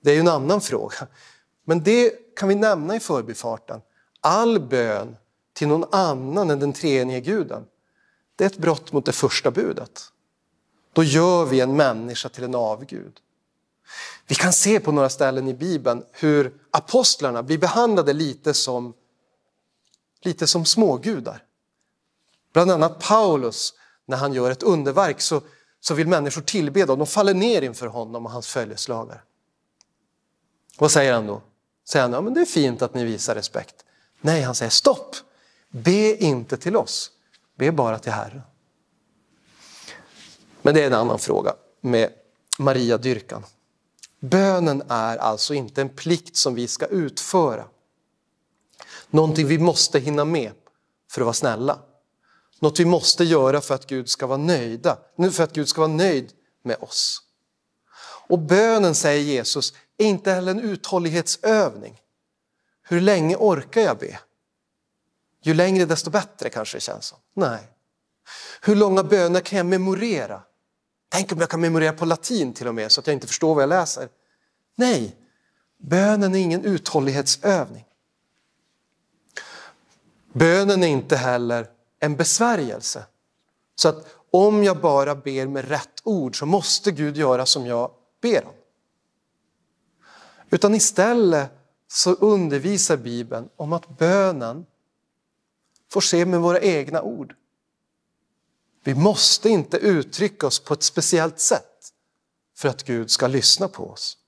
det 0.00 0.10
är 0.10 0.14
ju 0.14 0.20
en 0.20 0.28
annan 0.28 0.60
fråga. 0.60 1.06
Men 1.64 1.82
det 1.82 2.36
kan 2.36 2.48
vi 2.48 2.54
nämna 2.54 2.96
i 2.96 3.00
förbifarten. 3.00 3.80
All 4.20 4.60
bön 4.60 5.16
till 5.52 5.68
någon 5.68 5.88
annan 5.92 6.50
än 6.50 6.60
den 6.60 6.72
treenige 6.72 7.20
guden, 7.20 7.64
det 8.36 8.44
är 8.44 8.46
ett 8.46 8.58
brott 8.58 8.92
mot 8.92 9.06
det 9.06 9.12
första 9.12 9.50
budet. 9.50 10.02
Då 10.92 11.02
gör 11.02 11.44
vi 11.44 11.60
en 11.60 11.76
människa 11.76 12.28
till 12.28 12.44
en 12.44 12.54
avgud. 12.54 13.20
Vi 14.26 14.34
kan 14.34 14.52
se 14.52 14.80
på 14.80 14.92
några 14.92 15.08
ställen 15.08 15.48
i 15.48 15.54
Bibeln 15.54 16.04
hur 16.12 16.54
apostlarna 16.70 17.42
blir 17.42 17.58
behandlade 17.58 18.12
lite 18.12 18.54
som, 18.54 18.94
lite 20.22 20.46
som 20.46 20.64
smågudar. 20.64 21.42
Bland 22.52 22.70
annat 22.70 23.00
Paulus, 23.00 23.74
när 24.06 24.16
han 24.16 24.32
gör 24.32 24.50
ett 24.50 24.62
underverk 24.62 25.20
så, 25.20 25.40
så 25.80 25.94
vill 25.94 26.08
människor 26.08 26.42
tillbeda 26.42 26.92
och 26.92 26.98
de 26.98 27.06
faller 27.06 27.34
ner 27.34 27.62
inför 27.62 27.86
honom 27.86 28.26
och 28.26 28.32
hans 28.32 28.48
följeslagare. 28.48 29.20
Vad 30.78 30.90
säger 30.90 31.12
han 31.12 31.26
då? 31.26 31.42
Säger 31.84 32.02
han, 32.02 32.12
ja 32.12 32.20
men 32.20 32.34
det 32.34 32.40
är 32.40 32.44
fint 32.44 32.82
att 32.82 32.94
ni 32.94 33.04
visar 33.04 33.34
respekt. 33.34 33.74
Nej, 34.20 34.42
han 34.42 34.54
säger 34.54 34.70
stopp! 34.70 35.16
Be 35.68 36.16
inte 36.16 36.56
till 36.56 36.76
oss, 36.76 37.10
be 37.58 37.72
bara 37.72 37.98
till 37.98 38.12
Herren. 38.12 38.42
Men 40.62 40.74
det 40.74 40.82
är 40.82 40.86
en 40.86 40.94
annan 40.94 41.18
fråga 41.18 41.54
med 41.80 42.10
Maria-dyrkan. 42.58 43.44
Bönen 44.20 44.82
är 44.88 45.16
alltså 45.16 45.54
inte 45.54 45.80
en 45.80 45.88
plikt 45.88 46.36
som 46.36 46.54
vi 46.54 46.68
ska 46.68 46.86
utföra. 46.86 47.64
Någonting 49.10 49.46
vi 49.46 49.58
måste 49.58 49.98
hinna 49.98 50.24
med 50.24 50.52
för 51.10 51.20
att 51.20 51.24
vara 51.24 51.34
snälla. 51.34 51.78
Något 52.60 52.80
vi 52.80 52.84
måste 52.84 53.24
göra 53.24 53.60
för 53.60 53.74
att 53.74 53.86
Gud 53.86 54.08
ska 54.08 54.26
vara 54.26 54.38
nöjda, 54.38 54.98
för 55.32 55.44
att 55.44 55.52
Gud 55.52 55.68
ska 55.68 55.80
vara 55.80 55.92
nöjd 55.92 56.32
med 56.62 56.76
oss. 56.80 57.22
Och 58.28 58.38
bönen, 58.38 58.94
säger 58.94 59.22
Jesus, 59.22 59.74
är 59.98 60.06
inte 60.06 60.32
heller 60.32 60.50
en 60.50 60.60
uthållighetsövning. 60.60 62.00
Hur 62.82 63.00
länge 63.00 63.36
orkar 63.36 63.80
jag 63.80 63.98
be? 63.98 64.18
Ju 65.42 65.54
längre 65.54 65.84
desto 65.84 66.10
bättre 66.10 66.50
kanske 66.50 66.76
det 66.76 66.80
känns 66.80 67.06
som. 67.06 67.18
Nej. 67.34 67.68
Hur 68.62 68.76
långa 68.76 69.02
böner 69.02 69.40
kan 69.40 69.56
jag 69.56 69.66
memorera? 69.66 70.42
Tänk 71.08 71.32
om 71.32 71.38
jag 71.40 71.48
kan 71.48 71.60
memorera 71.60 71.92
på 71.92 72.04
latin 72.04 72.52
till 72.52 72.68
och 72.68 72.74
med 72.74 72.92
så 72.92 73.00
att 73.00 73.06
jag 73.06 73.14
inte 73.14 73.26
förstår 73.26 73.54
vad 73.54 73.62
jag 73.62 73.68
läser. 73.68 74.08
Nej, 74.74 75.16
bönen 75.78 76.34
är 76.34 76.38
ingen 76.38 76.64
uthållighetsövning. 76.64 77.84
Bönen 80.32 80.82
är 80.82 80.88
inte 80.88 81.16
heller 81.16 81.70
en 82.00 82.16
besvärjelse. 82.16 83.04
Så 83.74 83.88
att 83.88 84.06
om 84.30 84.64
jag 84.64 84.80
bara 84.80 85.14
ber 85.14 85.46
med 85.46 85.68
rätt 85.68 86.00
ord 86.04 86.38
så 86.38 86.46
måste 86.46 86.90
Gud 86.90 87.16
göra 87.16 87.46
som 87.46 87.66
jag 87.66 87.90
ber 88.22 88.44
om. 88.44 88.54
Utan 90.54 90.74
istället 90.74 91.50
så 91.88 92.12
undervisar 92.12 92.96
Bibeln 92.96 93.48
om 93.56 93.72
att 93.72 93.98
bönen 93.98 94.66
får 95.90 96.00
se 96.00 96.24
med 96.24 96.40
våra 96.40 96.60
egna 96.60 97.02
ord. 97.02 97.34
Vi 98.84 98.94
måste 98.94 99.48
inte 99.48 99.76
uttrycka 99.76 100.46
oss 100.46 100.58
på 100.58 100.74
ett 100.74 100.82
speciellt 100.82 101.40
sätt 101.40 101.92
för 102.56 102.68
att 102.68 102.82
Gud 102.82 103.10
ska 103.10 103.26
lyssna 103.26 103.68
på 103.68 103.90
oss. 103.90 104.18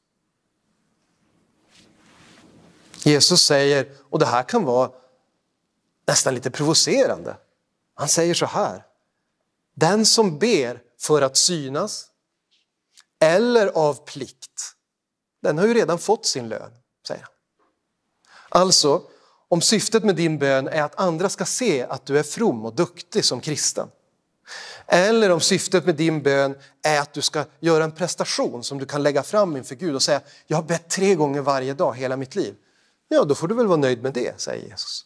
Jesus 3.04 3.42
säger, 3.42 3.92
och 4.00 4.18
det 4.18 4.26
här 4.26 4.42
kan 4.42 4.64
vara 4.64 4.90
nästan 6.06 6.35
lite 6.35 6.50
provocerande, 6.50 7.37
han 7.95 8.09
säger 8.09 8.35
så 8.35 8.47
här. 8.47 8.87
Den 9.75 10.06
som 10.06 10.38
ber 10.38 10.83
för 10.99 11.23
att 11.23 11.37
synas 11.37 12.11
eller 13.18 13.66
av 13.66 13.95
plikt, 13.95 14.75
den 15.42 15.58
har 15.58 15.66
ju 15.66 15.74
redan 15.74 15.98
fått 15.98 16.26
sin 16.26 16.48
lön, 16.48 16.70
säger 17.08 17.22
han. 17.22 17.32
Alltså, 18.48 19.02
om 19.48 19.60
syftet 19.60 20.04
med 20.04 20.16
din 20.16 20.38
bön 20.38 20.68
är 20.68 20.82
att 20.82 21.00
andra 21.00 21.28
ska 21.28 21.44
se 21.44 21.82
att 21.82 22.06
du 22.06 22.18
är 22.18 22.22
from 22.22 22.64
och 22.64 22.74
duktig 22.74 23.24
som 23.24 23.40
kristen, 23.40 23.88
eller 24.86 25.30
om 25.30 25.40
syftet 25.40 25.86
med 25.86 25.94
din 25.94 26.22
bön 26.22 26.54
är 26.82 27.00
att 27.00 27.12
du 27.12 27.22
ska 27.22 27.44
göra 27.60 27.84
en 27.84 27.92
prestation 27.92 28.64
som 28.64 28.78
du 28.78 28.86
kan 28.86 29.02
lägga 29.02 29.22
fram 29.22 29.56
inför 29.56 29.74
Gud 29.74 29.94
och 29.94 30.02
säga, 30.02 30.20
jag 30.46 30.56
har 30.56 30.62
bett 30.62 30.88
tre 30.88 31.14
gånger 31.14 31.40
varje 31.40 31.74
dag 31.74 31.96
hela 31.96 32.16
mitt 32.16 32.34
liv. 32.34 32.54
Ja, 33.08 33.24
då 33.24 33.34
får 33.34 33.48
du 33.48 33.54
väl 33.54 33.66
vara 33.66 33.76
nöjd 33.76 34.02
med 34.02 34.12
det, 34.12 34.40
säger 34.40 34.68
Jesus. 34.68 35.04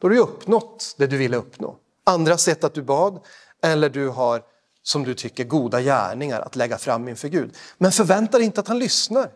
Då 0.00 0.08
har 0.08 0.10
du 0.10 0.18
uppnått 0.18 0.94
det 0.98 1.06
du 1.06 1.16
ville 1.16 1.36
uppnå. 1.36 1.76
Andra 2.04 2.38
sett 2.38 2.64
att 2.64 2.74
du 2.74 2.82
bad 2.82 3.20
eller 3.62 3.90
du 3.90 4.08
har, 4.08 4.42
som 4.82 5.04
du 5.04 5.14
tycker, 5.14 5.44
goda 5.44 5.80
gärningar 5.80 6.40
att 6.40 6.56
lägga 6.56 6.78
fram 6.78 7.08
inför 7.08 7.28
Gud. 7.28 7.56
Men 7.78 7.92
förvänta 7.92 8.38
dig 8.38 8.44
inte 8.44 8.60
att 8.60 8.68
han 8.68 8.78
lyssnar, 8.78 9.30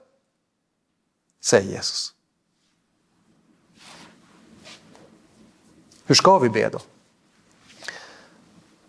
säger 1.46 1.72
Jesus. 1.72 2.14
Hur 6.04 6.14
ska 6.14 6.38
vi 6.38 6.48
be 6.48 6.68
då? 6.68 6.80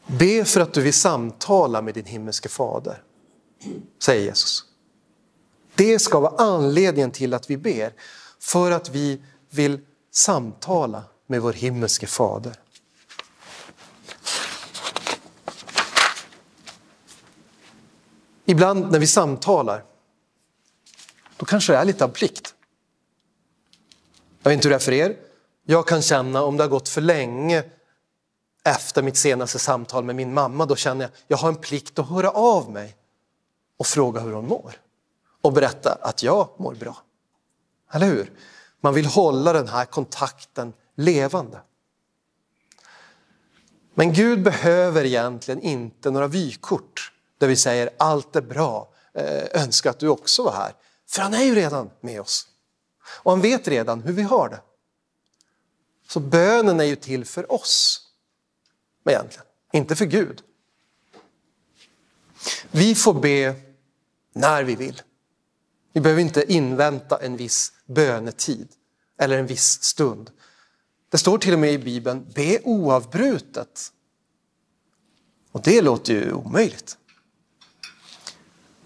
Be 0.08 0.46
för 0.46 0.62
att 0.62 0.74
du 0.74 0.82
vill 0.82 0.94
samtala 0.94 1.82
med 1.82 1.94
din 1.94 2.06
himmelske 2.06 2.50
fader, 2.50 3.04
säger 4.00 4.26
Jesus. 4.26 4.66
Det 5.76 6.00
ska 6.00 6.20
vara 6.20 6.44
anledningen 6.44 7.12
till 7.12 7.34
att 7.34 7.50
vi 7.50 7.58
ber, 7.58 7.94
för 8.40 8.72
att 8.72 8.90
vi 8.90 9.22
vill 9.50 9.80
samtala 10.12 11.04
med 11.28 11.42
vår 11.42 11.54
himmelske 11.54 12.08
fader. 12.08 12.56
Ibland 18.46 18.92
när 18.92 19.00
vi 19.00 19.08
samtalar, 19.08 19.84
då 21.38 21.46
kanske 21.46 21.74
det 21.74 21.78
är 21.78 21.86
lite 21.86 22.04
av 22.04 22.10
plikt. 22.10 22.47
Jag 24.48 24.50
vet 24.50 24.58
inte 24.58 24.68
hur 24.68 24.70
det 24.70 24.76
är 24.76 24.80
för 24.80 24.92
er. 24.92 25.18
Jag 25.66 25.88
kan 25.88 26.02
känna 26.02 26.44
om 26.44 26.58
det 26.58 26.64
har 26.64 26.70
gått 26.70 26.90
för 26.90 27.02
länge 27.02 27.64
efter 28.64 29.04
mitt 29.04 29.18
senaste 29.18 29.60
samtal 29.60 30.04
med 30.04 30.16
min 30.16 30.34
mamma, 30.34 30.66
då 30.66 30.76
känner 30.76 31.02
jag 31.02 31.10
att 31.10 31.24
jag 31.28 31.38
har 31.38 31.50
en 31.50 31.56
plikt 31.56 32.00
att 32.00 32.10
höra 32.10 32.30
av 32.30 32.72
mig 32.72 32.96
och 33.78 33.88
fråga 33.88 34.22
hur 34.22 34.34
hon 34.34 34.48
mår. 34.48 34.74
Och 35.42 35.54
berätta 35.54 35.98
att 36.02 36.24
jag 36.24 36.50
mår 36.58 36.76
bra. 36.76 36.98
Eller 37.92 38.08
hur? 38.08 38.32
Man 38.82 38.94
vill 38.94 39.06
hålla 39.06 39.54
den 39.54 39.68
här 39.68 39.86
kontakten 39.86 40.74
levande. 40.96 41.62
Men 43.94 44.14
Gud 44.14 44.44
behöver 44.44 45.06
egentligen 45.06 45.62
inte 45.62 46.12
några 46.12 46.28
vykort 46.28 47.12
där 47.38 47.48
vi 47.48 47.56
säger 47.56 47.90
allt 48.00 48.36
är 48.36 48.42
bra, 48.42 48.90
eh, 49.14 49.62
önskar 49.64 49.90
att 49.90 50.00
du 50.00 50.08
också 50.08 50.44
var 50.44 50.52
här. 50.52 50.74
För 51.10 51.22
han 51.22 51.34
är 51.34 51.44
ju 51.44 51.56
redan 51.56 51.90
med 52.02 52.22
oss. 52.22 52.48
Och 53.10 53.32
han 53.32 53.42
vet 53.42 53.68
redan 53.68 54.02
hur 54.02 54.14
vi 54.14 54.22
har 54.22 54.50
det. 54.50 54.62
Så 56.08 56.20
bönen 56.20 56.80
är 56.80 56.84
ju 56.84 56.96
till 56.96 57.26
för 57.26 57.52
oss 57.52 58.04
egentligen, 59.06 59.46
inte 59.74 59.96
för 59.96 60.06
Gud. 60.06 60.42
Vi 62.72 62.96
får 62.96 63.14
be 63.14 63.56
när 64.34 64.64
vi 64.64 64.76
vill. 64.76 65.02
Vi 65.94 66.02
behöver 66.02 66.22
inte 66.22 66.54
invänta 66.54 67.18
en 67.18 67.38
viss 67.38 67.74
bönetid 67.86 68.68
eller 69.18 69.40
en 69.40 69.48
viss 69.48 69.84
stund. 69.84 70.32
Det 71.10 71.18
står 71.18 71.38
till 71.38 71.54
och 71.54 71.60
med 71.60 71.74
i 71.74 71.78
Bibeln, 71.78 72.32
be 72.36 72.60
oavbrutet. 72.64 73.92
Och 75.52 75.62
det 75.62 75.82
låter 75.82 76.14
ju 76.14 76.34
omöjligt. 76.34 76.98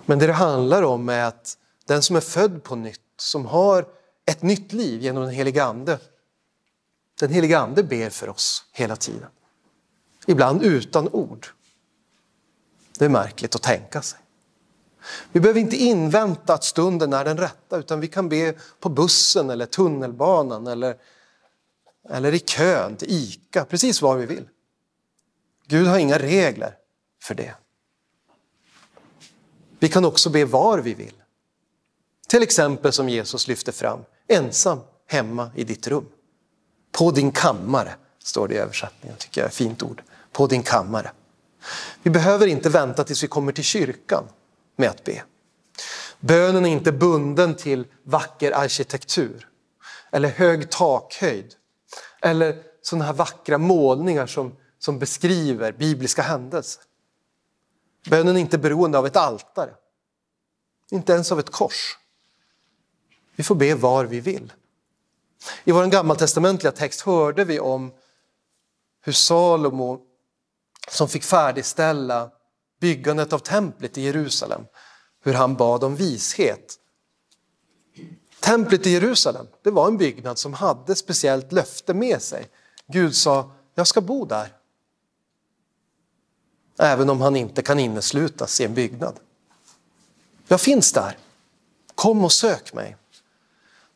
Men 0.05 0.19
det 0.19 0.27
det 0.27 0.33
handlar 0.33 0.83
om 0.83 1.09
är 1.09 1.23
att 1.23 1.57
den 1.85 2.03
som 2.03 2.15
är 2.15 2.21
född 2.21 2.63
på 2.63 2.75
nytt, 2.75 3.01
som 3.17 3.45
har 3.45 3.85
ett 4.31 4.41
nytt 4.41 4.73
liv 4.73 5.01
genom 5.01 5.23
den 5.23 5.31
helige 5.31 5.63
Ande, 5.63 5.99
den 7.19 7.31
helige 7.31 7.59
Ande 7.59 7.83
ber 7.83 8.09
för 8.09 8.29
oss 8.29 8.65
hela 8.71 8.95
tiden. 8.95 9.29
Ibland 10.27 10.63
utan 10.63 11.07
ord. 11.07 11.47
Det 12.99 13.05
är 13.05 13.09
märkligt 13.09 13.55
att 13.55 13.61
tänka 13.61 14.01
sig. 14.01 14.19
Vi 15.31 15.39
behöver 15.39 15.59
inte 15.59 15.75
invänta 15.75 16.53
att 16.53 16.63
stunden 16.63 17.13
är 17.13 17.25
den 17.25 17.37
rätta 17.37 17.77
utan 17.77 17.99
vi 17.99 18.07
kan 18.07 18.29
be 18.29 18.53
på 18.79 18.89
bussen 18.89 19.49
eller 19.49 19.65
tunnelbanan 19.65 20.67
eller, 20.67 20.95
eller 22.09 22.33
i 22.33 22.39
kön 22.39 22.95
till 22.95 23.11
ICA, 23.11 23.65
precis 23.65 24.01
var 24.01 24.15
vi 24.15 24.25
vill. 24.25 24.47
Gud 25.67 25.87
har 25.87 25.97
inga 25.97 26.19
regler 26.19 26.77
för 27.21 27.35
det. 27.35 27.55
Vi 29.79 29.89
kan 29.89 30.05
också 30.05 30.29
be 30.29 30.45
var 30.45 30.79
vi 30.79 30.93
vill. 30.93 31.21
Till 32.27 32.43
exempel 32.43 32.93
som 32.93 33.09
Jesus 33.09 33.47
lyfter 33.47 33.71
fram, 33.71 33.99
ensam 34.31 34.79
hemma 35.07 35.51
i 35.55 35.63
ditt 35.63 35.87
rum. 35.87 36.05
På 36.91 37.11
din 37.11 37.31
kammare, 37.31 37.95
står 38.23 38.47
det 38.47 38.53
i 38.53 38.57
översättningen, 38.57 39.17
tycker 39.17 39.41
jag 39.41 39.45
är 39.45 39.49
ett 39.49 39.55
fint 39.55 39.83
ord 39.83 40.01
på 40.31 40.47
din 40.47 40.63
kammare. 40.63 41.11
Vi 42.03 42.09
behöver 42.09 42.47
inte 42.47 42.69
vänta 42.69 43.03
tills 43.03 43.23
vi 43.23 43.27
kommer 43.27 43.51
till 43.51 43.63
kyrkan 43.63 44.23
med 44.75 44.89
att 44.89 45.03
be. 45.03 45.23
Bönen 46.19 46.65
är 46.65 46.69
inte 46.69 46.91
bunden 46.91 47.55
till 47.55 47.87
vacker 48.03 48.51
arkitektur. 48.51 49.47
eller 50.11 50.29
hög 50.29 50.69
takhöjd. 50.69 51.53
Eller 52.21 52.63
sådana 52.81 53.05
här 53.05 53.13
vackra 53.13 53.57
målningar 53.57 54.27
som, 54.27 54.55
som 54.79 54.99
beskriver 54.99 55.71
bibliska 55.71 56.21
händelser. 56.21 56.83
Bönen 58.09 58.35
är 58.35 58.39
inte 58.39 58.57
beroende 58.57 58.97
av 58.97 59.05
ett 59.05 59.15
altare, 59.15 59.71
inte 60.91 61.13
ens 61.13 61.31
av 61.31 61.39
ett 61.39 61.49
kors. 61.49 61.97
Vi 63.41 63.45
får 63.45 63.55
be 63.55 63.75
var 63.75 64.05
vi 64.05 64.19
vill. 64.19 64.53
I 65.63 65.71
vår 65.71 65.85
gammaltestamentliga 65.85 66.71
text 66.71 67.01
hörde 67.01 67.43
vi 67.43 67.59
om 67.59 67.91
hur 69.01 69.13
Salomo, 69.13 69.99
som 70.89 71.07
fick 71.07 71.23
färdigställa 71.23 72.31
byggandet 72.79 73.33
av 73.33 73.39
templet 73.39 73.97
i 73.97 74.01
Jerusalem, 74.01 74.65
hur 75.23 75.33
han 75.33 75.55
bad 75.55 75.83
om 75.83 75.95
vishet. 75.95 76.79
Templet 78.39 78.87
i 78.87 78.89
Jerusalem, 78.89 79.47
det 79.63 79.71
var 79.71 79.87
en 79.87 79.97
byggnad 79.97 80.37
som 80.37 80.53
hade 80.53 80.95
speciellt 80.95 81.51
löfte 81.51 81.93
med 81.93 82.21
sig. 82.21 82.49
Gud 82.87 83.15
sa, 83.15 83.51
jag 83.75 83.87
ska 83.87 84.01
bo 84.01 84.25
där. 84.25 84.53
Även 86.79 87.09
om 87.09 87.21
han 87.21 87.35
inte 87.35 87.61
kan 87.61 87.79
inneslutas 87.79 88.61
i 88.61 88.65
en 88.65 88.73
byggnad. 88.73 89.19
Jag 90.47 90.61
finns 90.61 90.93
där. 90.93 91.17
Kom 91.95 92.23
och 92.23 92.31
sök 92.31 92.73
mig. 92.73 92.97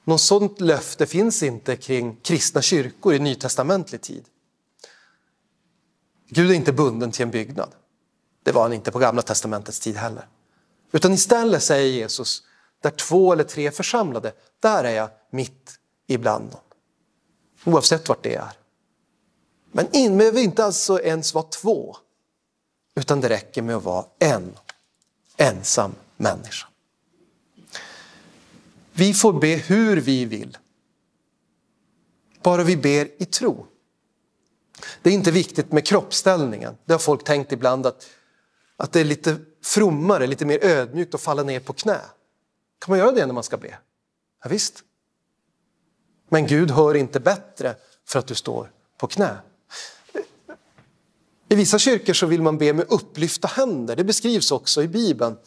Något 0.07 0.21
sådant 0.21 0.61
löfte 0.61 1.05
finns 1.05 1.43
inte 1.43 1.75
kring 1.75 2.15
kristna 2.15 2.61
kyrkor 2.61 3.13
i 3.13 3.19
nytestamentlig 3.19 4.01
tid. 4.01 4.25
Gud 6.29 6.51
är 6.51 6.55
inte 6.55 6.73
bunden 6.73 7.11
till 7.11 7.23
en 7.23 7.31
byggnad. 7.31 7.75
Det 8.43 8.51
var 8.51 8.61
han 8.61 8.73
inte 8.73 8.91
på 8.91 8.99
gamla 8.99 9.21
testamentets 9.21 9.79
tid 9.79 9.95
heller. 9.95 10.27
Utan 10.91 11.13
istället 11.13 11.63
säger 11.63 11.91
Jesus, 11.91 12.43
där 12.81 12.91
två 12.91 13.33
eller 13.33 13.43
tre 13.43 13.67
är 13.67 13.71
församlade, 13.71 14.33
där 14.59 14.83
är 14.83 14.95
jag 14.95 15.09
mitt 15.29 15.79
ibland 16.07 16.51
dem. 16.51 16.61
Oavsett 17.63 18.09
vart 18.09 18.23
det 18.23 18.35
är. 18.35 18.51
Men 19.71 19.95
in 19.95 20.17
behöver 20.17 20.41
inte 20.41 20.65
alltså 20.65 20.99
ens 21.01 21.33
vara 21.33 21.45
två, 21.45 21.97
utan 22.95 23.21
det 23.21 23.29
räcker 23.29 23.61
med 23.61 23.75
att 23.75 23.83
vara 23.83 24.05
en 24.19 24.57
ensam 25.37 25.95
människa. 26.17 26.67
Vi 28.97 29.13
får 29.13 29.33
be 29.33 29.47
hur 29.47 29.97
vi 29.97 30.25
vill. 30.25 30.57
Bara 32.43 32.63
vi 32.63 32.77
ber 32.77 33.21
i 33.21 33.25
tro. 33.25 33.67
Det 35.01 35.09
är 35.09 35.13
inte 35.13 35.31
viktigt 35.31 35.71
med 35.71 35.85
kroppsställningen. 35.85 36.77
Det 36.85 36.93
har 36.93 36.99
folk 36.99 37.23
tänkt 37.23 37.51
ibland 37.51 37.85
att, 37.85 38.07
att 38.77 38.91
det 38.91 38.99
är 38.99 39.03
lite 39.03 39.37
frommare, 39.63 40.27
lite 40.27 40.45
mer 40.45 40.63
ödmjukt 40.63 41.15
att 41.15 41.21
falla 41.21 41.43
ner 41.43 41.59
på 41.59 41.73
knä. 41.73 41.99
Kan 42.79 42.91
man 42.91 42.99
göra 42.99 43.11
det 43.11 43.25
när 43.25 43.33
man 43.33 43.43
ska 43.43 43.57
be? 43.57 43.77
Ja, 44.43 44.49
visst. 44.49 44.83
Men 46.29 46.47
Gud 46.47 46.71
hör 46.71 46.95
inte 46.95 47.19
bättre 47.19 47.75
för 48.05 48.19
att 48.19 48.27
du 48.27 48.35
står 48.35 48.71
på 48.97 49.07
knä. 49.07 49.37
I 51.49 51.55
vissa 51.55 51.79
kyrkor 51.79 52.13
så 52.13 52.25
vill 52.25 52.41
man 52.41 52.57
be 52.57 52.73
med 52.73 52.85
upplyfta 52.89 53.47
händer. 53.47 53.95
Det 53.95 54.03
beskrivs 54.03 54.51
också 54.51 54.83
i 54.83 54.87
Bibeln. 54.87 55.37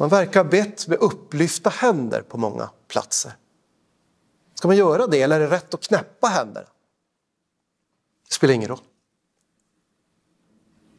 Man 0.00 0.08
verkar 0.08 0.44
ha 0.44 0.50
bett 0.50 0.88
med 0.88 0.98
upplyfta 0.98 1.70
händer 1.70 2.22
på 2.22 2.38
många 2.38 2.70
platser. 2.88 3.32
Ska 4.54 4.68
man 4.68 4.76
göra 4.76 5.06
det 5.06 5.22
eller 5.22 5.40
är 5.40 5.40
det 5.40 5.56
rätt 5.56 5.74
att 5.74 5.80
knäppa 5.80 6.26
händerna? 6.26 6.66
Det 8.28 8.34
spelar 8.34 8.54
ingen 8.54 8.68
roll. 8.68 8.80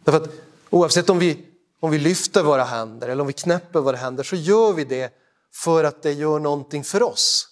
Därför 0.04 0.22
att 0.22 0.30
oavsett 0.70 1.10
om 1.10 1.20
vi, 1.20 1.46
om 1.80 1.92
vi 1.92 2.00
lyfter 2.00 2.44
våra 2.44 2.64
händer 2.64 3.10
eller 3.10 3.22
om 3.22 3.28
vi 3.28 3.34
knäpper 3.34 3.80
våra 3.80 3.98
händer 3.98 4.24
så 4.24 4.36
gör 4.36 4.74
vi 4.74 4.84
det 4.84 5.14
för 5.54 5.84
att 5.84 6.02
det 6.02 6.14
gör 6.14 6.40
någonting 6.40 6.84
för 6.84 7.04
oss. 7.04 7.48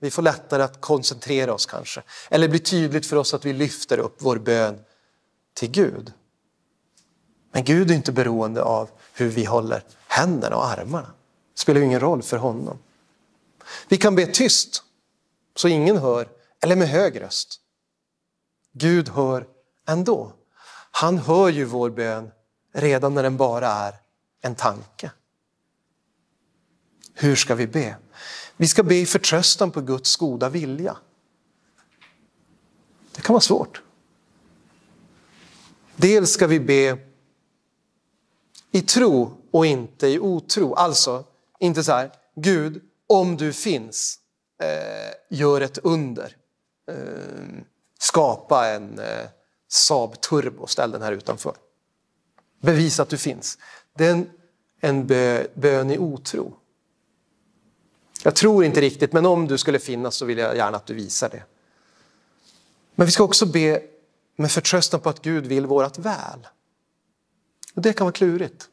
Vi 0.00 0.10
får 0.10 0.22
lättare 0.22 0.62
att 0.62 0.80
koncentrera 0.80 1.54
oss 1.54 1.66
kanske. 1.66 2.02
Eller 2.28 2.46
det 2.46 2.50
blir 2.50 2.60
tydligt 2.60 3.06
för 3.06 3.16
oss 3.16 3.34
att 3.34 3.44
vi 3.44 3.52
lyfter 3.52 3.98
upp 3.98 4.16
vår 4.18 4.36
bön 4.36 4.78
till 5.54 5.70
Gud. 5.70 6.12
Men 7.52 7.64
Gud 7.64 7.90
är 7.90 7.94
inte 7.94 8.12
beroende 8.12 8.62
av 8.62 8.90
hur 9.12 9.28
vi 9.28 9.44
håller 9.44 9.84
händerna 10.10 10.56
och 10.56 10.66
armarna. 10.66 11.12
Det 11.54 11.60
spelar 11.60 11.80
ingen 11.80 12.00
roll 12.00 12.22
för 12.22 12.36
honom. 12.36 12.78
Vi 13.88 13.96
kan 13.96 14.14
be 14.14 14.26
tyst 14.26 14.82
så 15.56 15.68
ingen 15.68 15.96
hör 15.96 16.28
eller 16.60 16.76
med 16.76 16.88
hög 16.88 17.20
röst. 17.20 17.60
Gud 18.72 19.08
hör 19.08 19.46
ändå. 19.86 20.32
Han 20.90 21.18
hör 21.18 21.48
ju 21.48 21.64
vår 21.64 21.90
bön 21.90 22.30
redan 22.72 23.14
när 23.14 23.22
den 23.22 23.36
bara 23.36 23.68
är 23.68 23.94
en 24.40 24.54
tanke. 24.54 25.10
Hur 27.14 27.36
ska 27.36 27.54
vi 27.54 27.66
be? 27.66 27.96
Vi 28.56 28.68
ska 28.68 28.82
be 28.82 28.94
i 28.94 29.06
förtröstan 29.06 29.70
på 29.70 29.80
Guds 29.80 30.16
goda 30.16 30.48
vilja. 30.48 30.96
Det 33.12 33.22
kan 33.22 33.34
vara 33.34 33.40
svårt. 33.40 33.82
Dels 35.96 36.30
ska 36.30 36.46
vi 36.46 36.60
be 36.60 36.98
i 38.70 38.82
tro 38.82 39.39
och 39.50 39.66
inte 39.66 40.06
i 40.06 40.18
otro. 40.18 40.74
Alltså, 40.74 41.24
inte 41.58 41.84
så 41.84 41.92
här, 41.92 42.10
Gud, 42.34 42.82
om 43.06 43.36
du 43.36 43.52
finns, 43.52 44.18
eh, 44.62 45.36
gör 45.38 45.60
ett 45.60 45.78
under. 45.78 46.36
Eh, 46.88 46.94
skapa 47.98 48.68
en 48.68 48.98
eh, 48.98 49.26
Saab 49.68 50.20
Turbo, 50.20 50.66
ställ 50.66 50.90
den 50.90 51.02
här 51.02 51.12
utanför. 51.12 51.54
Bevisa 52.60 53.02
att 53.02 53.08
du 53.08 53.18
finns. 53.18 53.58
Det 53.96 54.06
är 54.06 54.10
en, 54.10 54.30
en 54.80 55.06
bö, 55.06 55.46
bön 55.54 55.90
i 55.90 55.98
otro. 55.98 56.56
Jag 58.22 58.34
tror 58.34 58.64
inte 58.64 58.80
riktigt, 58.80 59.12
men 59.12 59.26
om 59.26 59.46
du 59.46 59.58
skulle 59.58 59.78
finnas 59.78 60.14
så 60.14 60.24
vill 60.24 60.38
jag 60.38 60.56
gärna 60.56 60.76
att 60.76 60.86
du 60.86 60.94
visar 60.94 61.28
det. 61.28 61.42
Men 62.94 63.06
vi 63.06 63.12
ska 63.12 63.24
också 63.24 63.46
be 63.46 63.82
med 64.36 64.50
förtröstan 64.50 65.00
på 65.00 65.08
att 65.08 65.22
Gud 65.22 65.46
vill 65.46 65.66
vårt 65.66 65.98
väl. 65.98 66.46
Och 67.74 67.82
det 67.82 67.92
kan 67.92 68.04
vara 68.04 68.12
klurigt. 68.12 68.68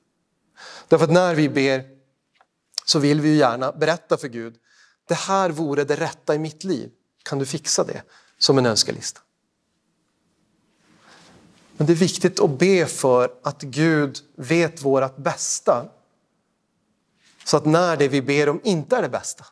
Därför 0.88 1.06
att 1.06 1.12
när 1.12 1.36
vi 1.36 1.50
ber 1.50 1.86
så 2.86 3.00
vill 3.00 3.22
vi 3.22 3.30
ju 3.30 3.36
gärna 3.36 3.72
berätta 3.72 4.18
för 4.18 4.28
Gud, 4.28 4.56
det 5.08 5.16
här 5.16 5.50
vore 5.50 5.84
det 5.84 5.96
rätta 5.96 6.36
i 6.36 6.40
mitt 6.40 6.64
liv. 6.64 6.92
Kan 7.24 7.40
du 7.40 7.46
fixa 7.46 7.84
det? 7.84 8.02
Som 8.38 8.58
en 8.58 8.66
önskelista. 8.66 9.22
Men 11.78 11.88
det 11.88 11.94
är 11.94 11.98
viktigt 11.98 12.40
att 12.40 12.60
be 12.60 12.86
för 12.86 13.34
att 13.44 13.62
Gud 13.62 14.18
vet 14.36 14.82
vårt 14.82 15.18
bästa. 15.18 15.90
Så 17.44 17.58
att 17.58 17.66
när 17.66 17.98
det 17.98 18.08
vi 18.08 18.22
ber 18.22 18.50
om 18.50 18.62
inte 18.64 18.98
är 18.98 19.02
det 19.02 19.10
bästa, 19.10 19.46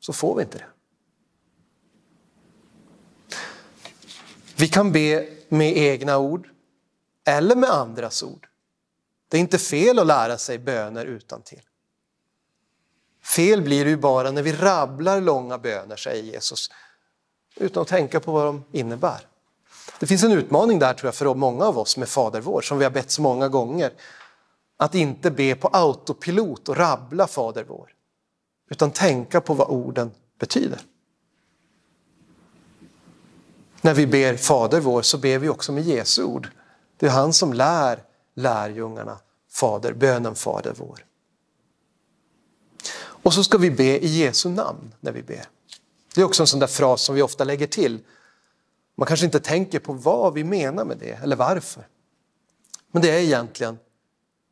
så 0.00 0.12
får 0.12 0.36
vi 0.36 0.42
inte 0.42 0.58
det. 0.58 0.66
Vi 4.56 4.68
kan 4.68 4.92
be 4.92 5.28
med 5.48 5.76
egna 5.76 6.18
ord 6.18 6.48
eller 7.24 7.56
med 7.56 7.70
andras 7.70 8.22
ord. 8.22 8.48
Det 9.28 9.36
är 9.36 9.40
inte 9.40 9.58
fel 9.58 9.98
att 9.98 10.06
lära 10.06 10.38
sig 10.38 10.58
böner 10.58 11.04
utan 11.04 11.42
till. 11.42 11.62
Fel 13.24 13.62
blir 13.62 13.84
det 13.84 13.90
ju 13.90 13.96
bara 13.96 14.30
när 14.30 14.42
vi 14.42 14.52
rabblar 14.52 15.20
långa 15.20 15.58
böner, 15.58 15.96
säger 15.96 16.22
Jesus, 16.22 16.70
utan 17.56 17.82
att 17.82 17.88
tänka 17.88 18.20
på 18.20 18.32
vad 18.32 18.46
de 18.46 18.64
innebär. 18.72 19.26
Det 19.98 20.06
finns 20.06 20.24
en 20.24 20.32
utmaning 20.32 20.78
där 20.78 20.94
tror 20.94 21.08
jag 21.08 21.14
för 21.14 21.34
många 21.34 21.64
av 21.64 21.78
oss 21.78 21.96
med 21.96 22.08
Fader 22.08 22.40
vår, 22.40 22.60
som 22.60 22.78
vi 22.78 22.84
har 22.84 22.90
bett 22.90 23.10
så 23.10 23.22
många 23.22 23.48
gånger. 23.48 23.92
Att 24.76 24.94
inte 24.94 25.30
be 25.30 25.54
på 25.54 25.68
autopilot 25.68 26.68
och 26.68 26.76
rabbla 26.76 27.26
Fader 27.26 27.64
vår, 27.64 27.92
utan 28.70 28.90
tänka 28.90 29.40
på 29.40 29.54
vad 29.54 29.68
orden 29.68 30.10
betyder. 30.38 30.80
När 33.80 33.94
vi 33.94 34.06
ber 34.06 34.36
Fader 34.36 34.80
vår 34.80 35.02
så 35.02 35.18
ber 35.18 35.38
vi 35.38 35.48
också 35.48 35.72
med 35.72 35.84
Jesu 35.84 36.22
ord. 36.22 36.48
Det 36.96 37.06
är 37.06 37.10
han 37.10 37.32
som 37.32 37.52
lär 37.52 38.02
lärjungarna 38.36 39.18
Fader, 39.50 39.92
bönen 39.92 40.34
Fader 40.34 40.74
vår. 40.76 41.04
Och 42.98 43.34
så 43.34 43.44
ska 43.44 43.58
vi 43.58 43.70
be 43.70 44.04
i 44.04 44.06
Jesu 44.06 44.48
namn 44.48 44.94
när 45.00 45.12
vi 45.12 45.22
ber. 45.22 45.44
Det 46.14 46.20
är 46.20 46.24
också 46.24 46.42
en 46.42 46.46
sån 46.46 46.60
där 46.60 46.66
fras 46.66 47.02
som 47.02 47.14
vi 47.14 47.22
ofta 47.22 47.44
lägger 47.44 47.66
till. 47.66 48.00
Man 48.94 49.06
kanske 49.06 49.26
inte 49.26 49.40
tänker 49.40 49.78
på 49.78 49.92
vad 49.92 50.34
vi 50.34 50.44
menar 50.44 50.84
med 50.84 50.98
det 50.98 51.12
eller 51.22 51.36
varför. 51.36 51.88
Men 52.90 53.02
det 53.02 53.10
är 53.10 53.20
egentligen 53.20 53.78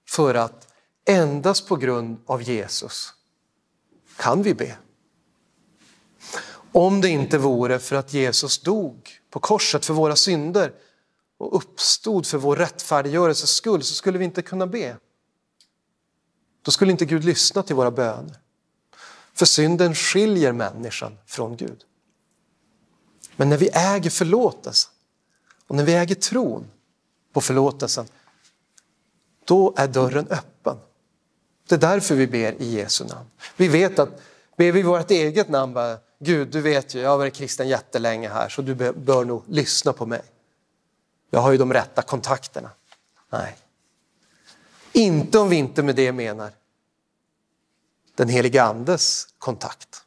för 0.09 0.35
att 0.35 0.69
endast 1.05 1.69
på 1.69 1.77
grund 1.77 2.19
av 2.27 2.43
Jesus 2.43 3.15
kan 4.17 4.43
vi 4.43 4.55
be. 4.55 4.77
Om 6.73 7.01
det 7.01 7.09
inte 7.09 7.39
vore 7.39 7.79
för 7.79 7.97
att 7.97 8.13
Jesus 8.13 8.59
dog 8.59 9.11
på 9.31 9.41
korset 9.41 9.85
för 9.85 9.95
våra 9.95 10.17
synder 10.17 10.73
och 11.39 11.57
uppstod 11.57 12.27
för 12.27 12.39
vår 12.39 12.57
rättfärdiggörelses 12.57 13.51
skull 13.51 13.83
så 13.83 13.95
skulle 13.95 14.19
vi 14.19 14.25
inte 14.25 14.43
kunna 14.43 14.67
be. 14.67 14.97
Då 16.63 16.71
skulle 16.71 16.93
inte 16.93 17.05
Gud 17.05 17.25
lyssna 17.25 17.63
till 17.63 17.77
våra 17.77 17.91
böner. 17.91 18.39
För 19.35 19.47
synden 19.47 19.95
skiljer 19.95 20.53
människan 20.53 21.19
från 21.27 21.57
Gud. 21.57 21.85
Men 23.37 23.49
när 23.49 23.57
vi 23.57 23.69
äger 23.69 24.11
förlåtelsen 24.11 24.93
och 25.67 25.77
när 25.77 25.85
vi 25.85 25.95
äger 25.95 26.15
tron 26.15 26.67
på 27.33 27.41
förlåtelsen, 27.41 28.07
då 29.45 29.75
är 29.77 29.89
dörren 29.89 30.27
öppen. 30.31 30.77
Det 31.69 31.75
är 31.75 31.79
därför 31.79 32.15
vi 32.15 32.27
ber 32.27 32.63
i 32.63 32.75
Jesu 32.75 33.05
namn. 33.05 33.27
Vi 33.57 33.69
vet 33.69 33.99
att 33.99 34.21
Ber 34.57 34.73
vi 34.73 34.83
vårt 34.83 35.11
eget 35.11 35.49
namn, 35.49 35.73
bara, 35.75 35.99
Gud 36.19 36.49
du 36.49 36.61
vet 36.61 36.95
ju, 36.95 37.01
jag 37.01 37.11
har 37.11 37.19
varit 37.19 37.35
kristen 37.35 37.69
jättelänge 37.69 38.29
här 38.29 38.49
så 38.49 38.63
du 38.63 38.75
bör 38.75 39.25
nog 39.25 39.43
lyssna 39.49 39.93
på 39.93 40.07
mig. 40.07 40.23
Jag 41.35 41.41
har 41.41 41.53
ju 41.53 41.59
de 41.59 41.73
rätta 41.73 42.03
kontakterna. 42.03 42.71
Nej. 43.31 43.57
Inte 44.93 45.39
om 45.39 45.49
vi 45.49 45.57
inte 45.57 45.83
med 45.83 45.97
det 45.97 46.13
menar 46.13 46.53
den 48.15 48.29
helige 48.29 48.63
Andes 48.63 49.29
kontakt. 49.39 50.05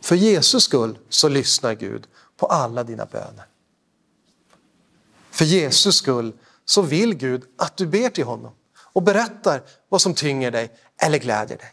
För 0.00 0.16
Jesus 0.16 0.64
skull 0.64 0.98
så 1.08 1.28
lyssnar 1.28 1.74
Gud 1.74 2.06
på 2.36 2.46
alla 2.46 2.84
dina 2.84 3.06
böner. 3.06 3.46
För 5.30 5.44
Jesus 5.44 5.96
skull 5.96 6.32
så 6.64 6.82
vill 6.82 7.14
Gud 7.14 7.44
att 7.56 7.76
du 7.76 7.86
ber 7.86 8.10
till 8.10 8.24
honom 8.24 8.52
och 8.76 9.02
berättar 9.02 9.62
vad 9.88 10.02
som 10.02 10.14
tynger 10.14 10.50
dig 10.50 10.78
eller 10.96 11.18
glädjer 11.18 11.58
dig. 11.58 11.72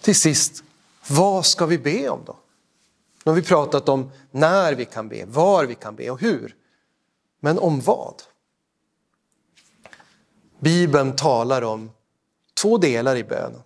Till 0.00 0.16
sist, 0.16 0.62
vad 1.08 1.46
ska 1.46 1.66
vi 1.66 1.78
be 1.78 2.08
om 2.08 2.24
då? 2.26 2.36
Nu 3.24 3.30
har 3.30 3.36
vi 3.36 3.42
pratat 3.42 3.88
om 3.88 4.10
när 4.30 4.74
vi 4.74 4.84
kan 4.84 5.08
be, 5.08 5.24
var 5.24 5.64
vi 5.64 5.74
kan 5.74 5.96
be 5.96 6.10
och 6.10 6.20
hur. 6.20 6.56
Men 7.40 7.58
om 7.58 7.80
vad? 7.80 8.22
Bibeln 10.58 11.16
talar 11.16 11.62
om 11.62 11.90
två 12.54 12.78
delar 12.78 13.16
i 13.16 13.24
bönen. 13.24 13.62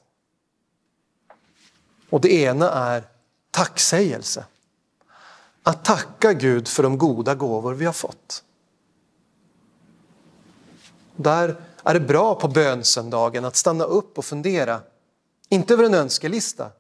Och 2.11 2.21
det 2.21 2.33
ena 2.33 2.71
är 2.71 3.05
tacksägelse. 3.51 4.47
Att 5.63 5.85
tacka 5.85 6.33
Gud 6.33 6.69
för 6.69 6.83
de 6.83 6.99
goda 6.99 7.35
gåvor 7.35 7.75
vi 7.75 7.85
har 7.85 7.93
fått. 7.93 8.45
Där 11.17 11.61
är 11.85 11.95
det 11.95 12.01
bra 12.01 12.35
på 12.35 12.49
bönsöndagen 12.49 13.45
att 13.45 13.57
stanna 13.57 13.85
upp 13.85 14.19
och 14.19 14.25
fundera, 14.25 14.81
inte 15.49 15.75
över 15.75 15.85
en 15.85 15.95
önskelista, 15.95 16.71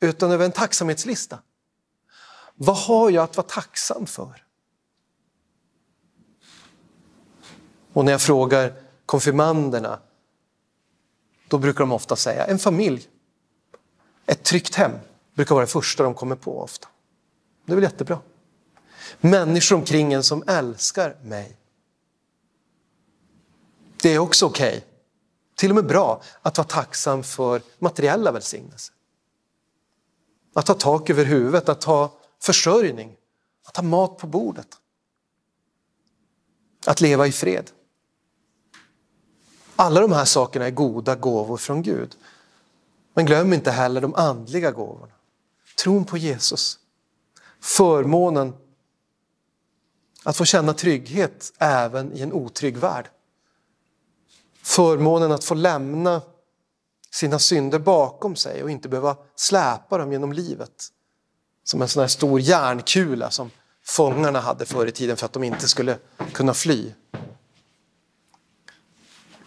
utan 0.00 0.30
över 0.30 0.44
en 0.44 0.52
tacksamhetslista. 0.52 1.38
Vad 2.56 2.76
har 2.76 3.10
jag 3.10 3.24
att 3.24 3.36
vara 3.36 3.46
tacksam 3.46 4.06
för? 4.06 4.44
Och 7.92 8.04
när 8.04 8.12
jag 8.12 8.22
frågar 8.22 8.74
konfirmanderna, 9.06 9.98
då 11.48 11.58
brukar 11.58 11.80
de 11.80 11.92
ofta 11.92 12.16
säga 12.16 12.46
en 12.46 12.58
familj. 12.58 13.08
Ett 14.26 14.42
tryggt 14.42 14.74
hem 14.74 14.92
brukar 15.34 15.54
vara 15.54 15.64
det 15.64 15.70
första 15.70 16.02
de 16.02 16.14
kommer 16.14 16.36
på 16.36 16.60
ofta. 16.62 16.88
Det 17.64 17.72
är 17.72 17.74
väl 17.74 17.84
jättebra. 17.84 18.18
Människor 19.20 19.76
omkring 19.76 20.12
en 20.12 20.22
som 20.22 20.44
älskar 20.46 21.16
mig. 21.22 21.56
Det 24.02 24.14
är 24.14 24.18
också 24.18 24.46
okej, 24.46 24.68
okay. 24.68 24.80
till 25.54 25.70
och 25.70 25.74
med 25.74 25.86
bra, 25.86 26.22
att 26.42 26.58
vara 26.58 26.68
tacksam 26.68 27.22
för 27.22 27.62
materiella 27.78 28.32
välsignelser. 28.32 28.94
Att 30.54 30.68
ha 30.68 30.74
tak 30.74 31.10
över 31.10 31.24
huvudet, 31.24 31.68
att 31.68 31.84
ha 31.84 32.15
försörjning, 32.42 33.16
att 33.64 33.76
ha 33.76 33.82
mat 33.82 34.18
på 34.18 34.26
bordet. 34.26 34.68
Att 36.86 37.00
leva 37.00 37.26
i 37.26 37.32
fred. 37.32 37.70
Alla 39.76 40.00
de 40.00 40.12
här 40.12 40.24
sakerna 40.24 40.66
är 40.66 40.70
goda 40.70 41.14
gåvor 41.14 41.56
från 41.56 41.82
Gud. 41.82 42.16
Men 43.14 43.26
glöm 43.26 43.52
inte 43.52 43.70
heller 43.70 44.00
de 44.00 44.14
andliga 44.14 44.70
gåvorna. 44.70 45.12
Tron 45.82 46.04
på 46.04 46.16
Jesus. 46.16 46.78
Förmånen 47.60 48.54
att 50.24 50.36
få 50.36 50.44
känna 50.44 50.72
trygghet 50.72 51.52
även 51.58 52.12
i 52.12 52.22
en 52.22 52.32
otrygg 52.32 52.76
värld. 52.76 53.10
Förmånen 54.62 55.32
att 55.32 55.44
få 55.44 55.54
lämna 55.54 56.22
sina 57.10 57.38
synder 57.38 57.78
bakom 57.78 58.36
sig 58.36 58.62
och 58.62 58.70
inte 58.70 58.88
behöva 58.88 59.16
släpa 59.36 59.98
dem 59.98 60.12
genom 60.12 60.32
livet. 60.32 60.92
Som 61.66 61.82
en 61.82 61.88
sån 61.88 62.00
här 62.00 62.08
stor 62.08 62.40
järnkula 62.40 63.30
som 63.30 63.50
fångarna 63.84 64.40
hade 64.40 64.66
förr 64.66 64.86
i 64.86 64.92
tiden 64.92 65.16
för 65.16 65.26
att 65.26 65.32
de 65.32 65.44
inte 65.44 65.68
skulle 65.68 65.98
kunna 66.32 66.54
fly. 66.54 66.92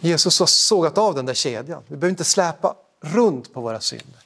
Jesus 0.00 0.38
har 0.38 0.46
sågat 0.46 0.98
av 0.98 1.14
den 1.14 1.26
där 1.26 1.34
kedjan. 1.34 1.82
Vi 1.86 1.96
behöver 1.96 2.10
inte 2.10 2.24
släpa 2.24 2.76
runt 3.00 3.52
på 3.52 3.60
våra 3.60 3.80
synder. 3.80 4.20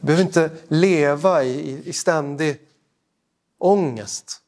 Vi 0.00 0.06
behöver 0.06 0.24
inte 0.24 0.50
leva 0.68 1.44
i, 1.44 1.88
i 1.88 1.92
ständig 1.92 2.60
ångest, 3.58 4.40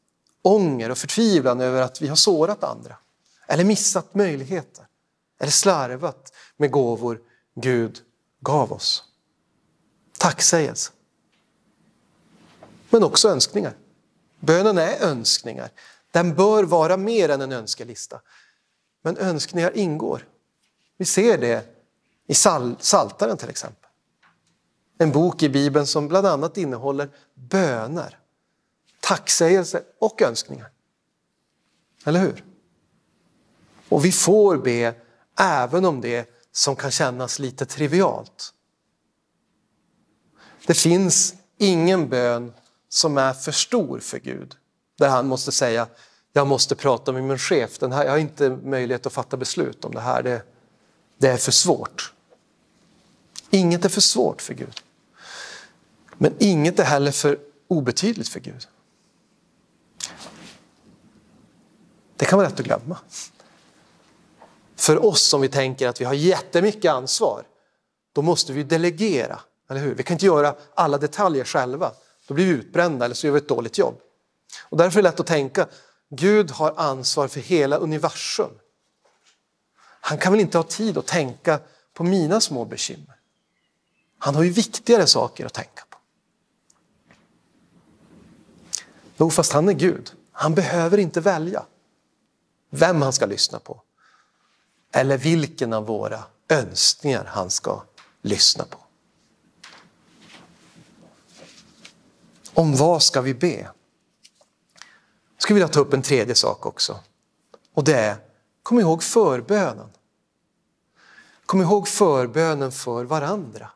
ånger 0.43 0.91
och 0.91 0.99
förtvivlan 0.99 1.61
över 1.61 1.83
att 1.83 2.03
vi 2.03 2.09
har 2.09 2.17
sårat 2.17 2.65
andra 2.65 2.97
eller 3.49 3.65
missat 3.65 4.15
möjligheter 4.15 4.87
eller 5.41 5.53
slarvat 5.53 6.33
med 6.57 6.71
gåvor 6.71 7.21
Gud 7.55 8.01
gav 8.41 8.73
oss. 8.73 9.05
Tacksägelse. 10.19 10.93
Men 12.95 13.05
också 13.05 13.29
önskningar. 13.29 13.77
Bönen 14.41 14.79
är 14.79 15.03
önskningar. 15.03 15.71
Den 16.11 16.35
bör 16.35 16.65
vara 16.65 16.97
mer 16.97 17.29
än 17.29 17.41
en 17.41 17.53
önskelista. 17.53 18.21
Men 19.03 19.17
önskningar 19.17 19.77
ingår. 19.77 20.29
Vi 20.97 21.05
ser 21.05 21.39
det 21.39 21.65
i 22.27 22.35
Saltaren 22.35 23.37
till 23.37 23.49
exempel. 23.49 23.91
En 24.99 25.13
bok 25.13 25.43
i 25.43 25.49
Bibeln 25.49 25.87
som 25.87 26.09
bland 26.09 26.27
annat 26.27 26.57
innehåller 26.57 27.09
böner, 27.35 28.19
tacksägelse 29.01 29.83
och 29.99 30.23
önskningar. 30.23 30.71
Eller 32.05 32.21
hur? 32.21 32.45
Och 33.89 34.05
vi 34.05 34.13
får 34.13 34.57
be 34.57 34.95
även 35.39 35.85
om 35.85 36.01
det 36.01 36.31
som 36.53 36.77
kan 36.77 36.91
kännas 36.91 37.39
lite 37.39 37.67
trivialt. 37.67 38.55
Det 40.67 40.75
finns 40.75 41.35
ingen 41.59 42.09
bön 42.09 42.53
som 42.95 43.19
är 43.19 43.33
för 43.33 43.53
stor 43.53 43.99
för 43.99 44.19
Gud. 44.19 44.55
Där 44.99 45.09
han 45.09 45.27
måste 45.27 45.53
säga, 45.53 45.87
jag 46.33 46.47
måste 46.47 46.75
prata 46.75 47.13
med 47.13 47.25
min 47.25 47.39
chef, 47.39 47.79
den 47.79 47.93
här, 47.93 48.05
jag 48.05 48.11
har 48.11 48.19
inte 48.19 48.51
möjlighet 48.51 49.07
att 49.07 49.13
fatta 49.13 49.37
beslut 49.37 49.85
om 49.85 49.95
det 49.95 50.01
här, 50.01 50.23
det, 50.23 50.43
det 51.19 51.29
är 51.29 51.37
för 51.37 51.53
svårt. 51.53 52.13
Inget 53.51 53.85
är 53.85 53.89
för 53.89 54.01
svårt 54.01 54.43
för 54.43 54.55
Gud. 54.55 54.81
Men 56.19 56.35
inget 56.39 56.79
är 56.79 56.85
heller 56.85 57.13
för 57.13 57.39
obetydligt 57.69 58.29
för 58.29 58.41
Gud. 58.41 58.69
Det 62.17 62.25
kan 62.25 62.39
vara 62.39 62.49
lätt 62.49 62.61
att 62.61 62.67
glömma. 62.67 62.99
För 64.77 65.05
oss 65.05 65.23
som 65.23 65.41
vi 65.41 65.49
tänker 65.49 65.89
att 65.89 66.01
vi 66.01 66.05
har 66.05 66.15
jättemycket 66.15 66.91
ansvar, 66.91 67.43
då 68.13 68.23
måste 68.23 68.53
vi 68.53 68.63
delegera, 68.63 69.41
eller 69.71 69.81
hur? 69.81 69.95
Vi 69.95 70.03
kan 70.03 70.15
inte 70.15 70.27
göra 70.27 70.55
alla 70.75 70.99
detaljer 70.99 71.45
själva, 71.45 71.93
då 72.27 72.35
blir 72.35 72.47
vi 72.47 72.51
utbrända 72.51 73.05
eller 73.05 73.15
så 73.15 73.27
gör 73.27 73.35
vi 73.35 73.39
ett 73.39 73.49
dåligt 73.49 73.79
jobb. 73.79 74.01
Och 74.63 74.77
därför 74.77 74.99
är 74.99 75.03
det 75.03 75.09
lätt 75.11 75.21
att 75.21 75.27
tänka, 75.27 75.69
Gud 76.11 76.51
har 76.51 76.75
ansvar 76.77 77.29
för 77.29 77.41
hela 77.41 77.77
universum. 77.77 78.51
Han 80.01 80.19
kan 80.19 80.33
väl 80.33 80.41
inte 80.41 80.59
ha 80.59 80.63
tid 80.63 80.99
att 80.99 81.07
tänka 81.07 81.61
på 81.95 82.05
mina 82.05 82.41
små 82.41 82.65
bekymmer? 82.65 83.17
Han 84.19 84.35
har 84.35 84.43
ju 84.43 84.51
viktigare 84.51 85.07
saker 85.07 85.47
att 85.47 85.53
tänka 85.53 85.85
på. 85.91 85.99
Jo, 89.17 89.31
fast 89.31 89.53
han 89.53 89.69
är 89.69 89.73
Gud. 89.73 90.13
Han 90.33 90.55
behöver 90.55 90.99
inte 90.99 91.21
välja 91.21 91.65
vem 92.71 93.03
han 93.03 93.13
ska 93.13 93.27
lyssna 93.27 93.59
på 93.59 93.83
eller 94.95 95.19
vilken 95.19 95.73
av 95.73 95.87
våra 95.87 96.25
önskningar 96.49 97.25
han 97.25 97.51
ska 97.51 97.83
lyssna 98.23 98.65
på. 98.65 98.84
Om 102.55 102.77
vad 102.77 103.03
ska 103.03 103.21
vi 103.21 103.35
be? 103.35 103.57
Jag 105.35 105.43
skulle 105.43 105.55
vilja 105.55 105.69
ta 105.69 105.81
upp 105.81 105.93
en 105.93 106.03
tredje 106.03 106.35
sak 106.35 106.67
också. 106.67 107.01
Och 107.75 107.85
det 107.85 107.95
är, 107.95 108.17
kom 108.63 108.81
ihåg 108.81 109.03
förbönen. 109.03 109.89
Kom 111.47 111.63
ihåg 111.63 111.89
förbönen 111.89 112.73
för 112.73 113.05
varandra. 113.05 113.71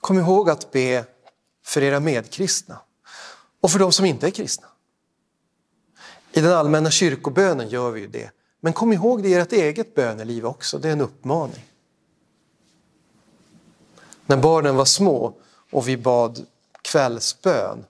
Kom 0.00 0.18
ihåg 0.18 0.50
att 0.50 0.72
be 0.72 1.04
för 1.64 1.82
era 1.82 2.00
medkristna 2.00 2.80
och 3.60 3.70
för 3.70 3.78
de 3.78 3.92
som 3.92 4.04
inte 4.04 4.26
är 4.26 4.30
kristna. 4.30 4.66
I 6.32 6.40
den 6.40 6.52
allmänna 6.52 6.90
kyrkobönen 6.90 7.68
gör 7.68 7.90
vi 7.90 8.00
ju 8.00 8.06
det. 8.06 8.30
Men 8.60 8.72
kom 8.72 8.92
ihåg 8.92 9.22
det 9.22 9.28
i 9.28 9.34
ert 9.34 9.52
eget 9.52 9.94
böneliv 9.94 10.46
också, 10.46 10.78
det 10.78 10.88
är 10.88 10.92
en 10.92 11.00
uppmaning. 11.00 11.64
När 14.26 14.36
barnen 14.36 14.76
var 14.76 14.84
små 14.84 15.34
och 15.70 15.88
vi 15.88 15.96
bad 15.96 16.46
kvällsbön, 16.92 17.84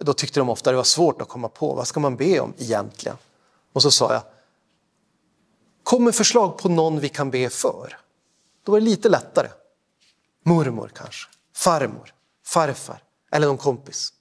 då 0.00 0.12
tyckte 0.12 0.40
de 0.40 0.48
ofta 0.48 0.70
det 0.70 0.76
var 0.76 0.84
svårt 0.84 1.22
att 1.22 1.28
komma 1.28 1.48
på 1.48 1.74
vad 1.74 1.86
ska 1.86 2.00
man 2.00 2.16
be 2.16 2.40
om 2.40 2.54
egentligen. 2.58 3.16
Och 3.72 3.82
så 3.82 3.90
sa 3.90 4.12
jag, 4.12 4.22
kom 5.82 6.04
med 6.04 6.14
förslag 6.14 6.58
på 6.58 6.68
någon 6.68 7.00
vi 7.00 7.08
kan 7.08 7.30
be 7.30 7.50
för. 7.50 7.98
Då 8.64 8.72
var 8.72 8.80
det 8.80 8.84
lite 8.84 9.08
lättare. 9.08 9.48
Mormor 10.42 10.90
kanske, 10.94 11.30
farmor, 11.54 12.14
farfar 12.44 13.02
eller 13.32 13.46
någon 13.46 13.58
kompis. 13.58 14.12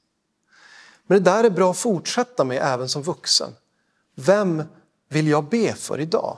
Men 1.07 1.23
det 1.23 1.31
där 1.31 1.43
är 1.43 1.49
bra 1.49 1.71
att 1.71 1.77
fortsätta 1.77 2.43
med 2.43 2.57
även 2.61 2.89
som 2.89 3.01
vuxen. 3.01 3.55
Vem 4.15 4.63
vill 5.09 5.27
jag 5.27 5.43
be 5.49 5.73
för 5.73 5.99
idag? 5.99 6.37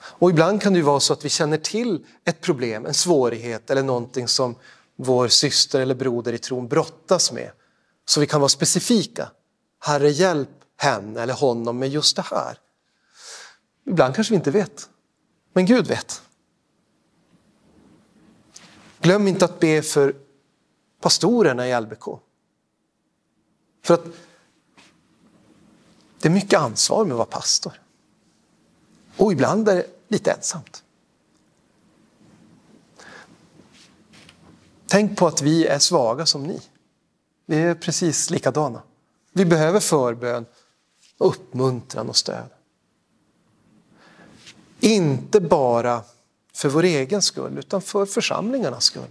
Och 0.00 0.30
ibland 0.30 0.62
kan 0.62 0.72
det 0.72 0.76
ju 0.76 0.84
vara 0.84 1.00
så 1.00 1.12
att 1.12 1.24
vi 1.24 1.28
känner 1.28 1.56
till 1.56 2.06
ett 2.24 2.40
problem, 2.40 2.86
en 2.86 2.94
svårighet 2.94 3.70
eller 3.70 3.82
någonting 3.82 4.28
som 4.28 4.54
vår 4.96 5.28
syster 5.28 5.80
eller 5.80 5.94
broder 5.94 6.32
i 6.32 6.38
tron 6.38 6.68
brottas 6.68 7.32
med. 7.32 7.50
Så 8.04 8.20
vi 8.20 8.26
kan 8.26 8.40
vara 8.40 8.48
specifika. 8.48 9.30
Herre, 9.80 10.10
hjälp 10.10 10.50
henne 10.76 11.22
eller 11.22 11.34
honom 11.34 11.78
med 11.78 11.88
just 11.88 12.16
det 12.16 12.22
här. 12.22 12.58
Ibland 13.86 14.14
kanske 14.14 14.32
vi 14.32 14.36
inte 14.36 14.50
vet, 14.50 14.90
men 15.52 15.66
Gud 15.66 15.86
vet. 15.86 16.22
Glöm 19.00 19.28
inte 19.28 19.44
att 19.44 19.60
be 19.60 19.82
för 19.82 20.16
pastorerna 21.00 21.68
i 21.68 21.80
LBK. 21.80 22.04
För 23.82 23.94
att 23.94 24.04
det 26.20 26.28
är 26.28 26.32
mycket 26.32 26.60
ansvar 26.60 27.04
med 27.04 27.12
att 27.12 27.18
vara 27.18 27.26
pastor. 27.26 27.80
Och 29.16 29.32
ibland 29.32 29.68
är 29.68 29.74
det 29.74 29.86
lite 30.08 30.32
ensamt. 30.32 30.83
Tänk 34.94 35.18
på 35.18 35.26
att 35.26 35.42
vi 35.42 35.66
är 35.66 35.78
svaga 35.78 36.26
som 36.26 36.42
ni. 36.42 36.60
Vi 37.46 37.56
är 37.56 37.74
precis 37.74 38.30
likadana. 38.30 38.82
Vi 39.32 39.44
behöver 39.44 39.80
förbön, 39.80 40.46
uppmuntran 41.18 42.08
och 42.08 42.16
stöd. 42.16 42.48
Inte 44.80 45.40
bara 45.40 46.02
för 46.52 46.68
vår 46.68 46.82
egen 46.82 47.22
skull, 47.22 47.58
utan 47.58 47.82
för 47.82 48.06
församlingarnas 48.06 48.84
skull. 48.84 49.10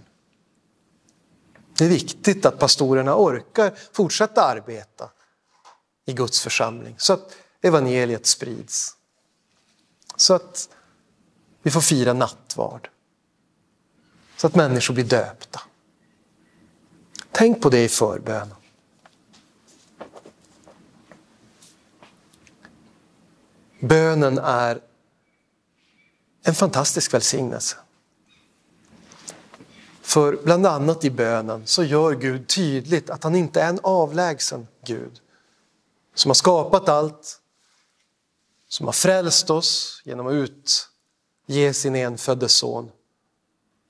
Det 1.78 1.84
är 1.84 1.88
viktigt 1.88 2.46
att 2.46 2.58
pastorerna 2.58 3.16
orkar 3.16 3.74
fortsätta 3.92 4.42
arbeta 4.42 5.10
i 6.06 6.12
Guds 6.12 6.40
församling 6.40 6.94
så 6.98 7.12
att 7.12 7.36
evangeliet 7.62 8.26
sprids. 8.26 8.96
Så 10.16 10.34
att 10.34 10.68
vi 11.62 11.70
får 11.70 11.80
fira 11.80 12.12
nattvard. 12.12 12.88
Så 14.36 14.46
att 14.46 14.54
människor 14.54 14.94
blir 14.94 15.04
döpta. 15.04 15.60
Tänk 17.36 17.62
på 17.62 17.68
det 17.70 17.84
i 17.84 17.88
förbönen. 17.88 18.54
Bönen 23.80 24.38
är 24.38 24.80
en 26.42 26.54
fantastisk 26.54 27.14
välsignelse. 27.14 27.76
För 30.02 30.38
bland 30.44 30.66
annat 30.66 31.04
i 31.04 31.10
bönen 31.10 31.66
så 31.66 31.84
gör 31.84 32.12
Gud 32.12 32.48
tydligt 32.48 33.10
att 33.10 33.24
han 33.24 33.34
inte 33.34 33.62
är 33.62 33.68
en 33.68 33.80
avlägsen 33.82 34.66
Gud 34.84 35.20
som 36.14 36.28
har 36.28 36.34
skapat 36.34 36.88
allt, 36.88 37.40
som 38.68 38.86
har 38.86 38.92
frälst 38.92 39.50
oss 39.50 40.02
genom 40.04 40.26
att 40.26 40.32
utge 40.32 41.74
sin 41.74 41.96
enfödde 41.96 42.48
son 42.48 42.90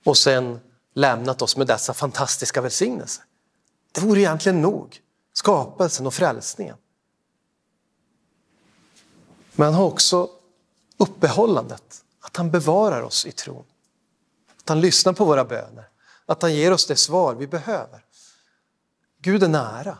och 0.04 0.16
sen 0.16 0.60
lämnat 0.94 1.42
oss 1.42 1.56
med 1.56 1.66
dessa 1.66 1.94
fantastiska 1.94 2.60
välsignelser. 2.60 3.24
Det 3.94 4.00
vore 4.00 4.20
egentligen 4.20 4.62
nog, 4.62 5.00
skapelsen 5.32 6.06
och 6.06 6.14
frälsningen. 6.14 6.76
Men 9.52 9.64
han 9.64 9.74
har 9.74 9.84
också 9.84 10.30
uppehållandet, 10.96 12.04
att 12.20 12.36
han 12.36 12.50
bevarar 12.50 13.02
oss 13.02 13.26
i 13.26 13.32
tron. 13.32 13.64
Att 14.58 14.68
han 14.68 14.80
lyssnar 14.80 15.12
på 15.12 15.24
våra 15.24 15.44
böner, 15.44 15.88
att 16.26 16.42
han 16.42 16.54
ger 16.54 16.72
oss 16.72 16.86
det 16.86 16.96
svar 16.96 17.34
vi 17.34 17.46
behöver. 17.46 18.04
Gud 19.20 19.42
är 19.42 19.48
nära. 19.48 19.98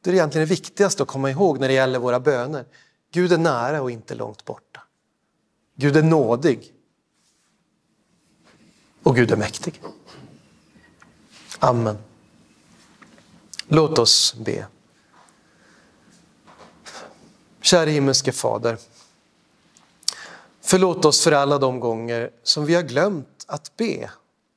Det 0.00 0.10
är 0.10 0.14
egentligen 0.14 0.48
det 0.48 0.54
viktigaste 0.54 1.02
att 1.02 1.08
komma 1.08 1.30
ihåg 1.30 1.60
när 1.60 1.68
det 1.68 1.74
gäller 1.74 1.98
våra 1.98 2.20
böner. 2.20 2.64
Gud 3.12 3.32
är 3.32 3.38
nära 3.38 3.82
och 3.82 3.90
inte 3.90 4.14
långt 4.14 4.44
borta. 4.44 4.82
Gud 5.74 5.96
är 5.96 6.02
nådig. 6.02 6.74
Och 9.02 9.16
Gud 9.16 9.30
är 9.30 9.36
mäktig. 9.36 9.82
Amen. 11.58 11.98
Låt 13.72 13.98
oss 13.98 14.34
be. 14.34 14.66
Kära 17.60 17.90
himmelske 17.90 18.32
Fader. 18.32 18.78
Förlåt 20.60 21.04
oss 21.04 21.24
för 21.24 21.32
alla 21.32 21.58
de 21.58 21.80
gånger 21.80 22.30
som 22.42 22.64
vi 22.64 22.74
har 22.74 22.82
glömt 22.82 23.44
att 23.46 23.76
be 23.76 24.10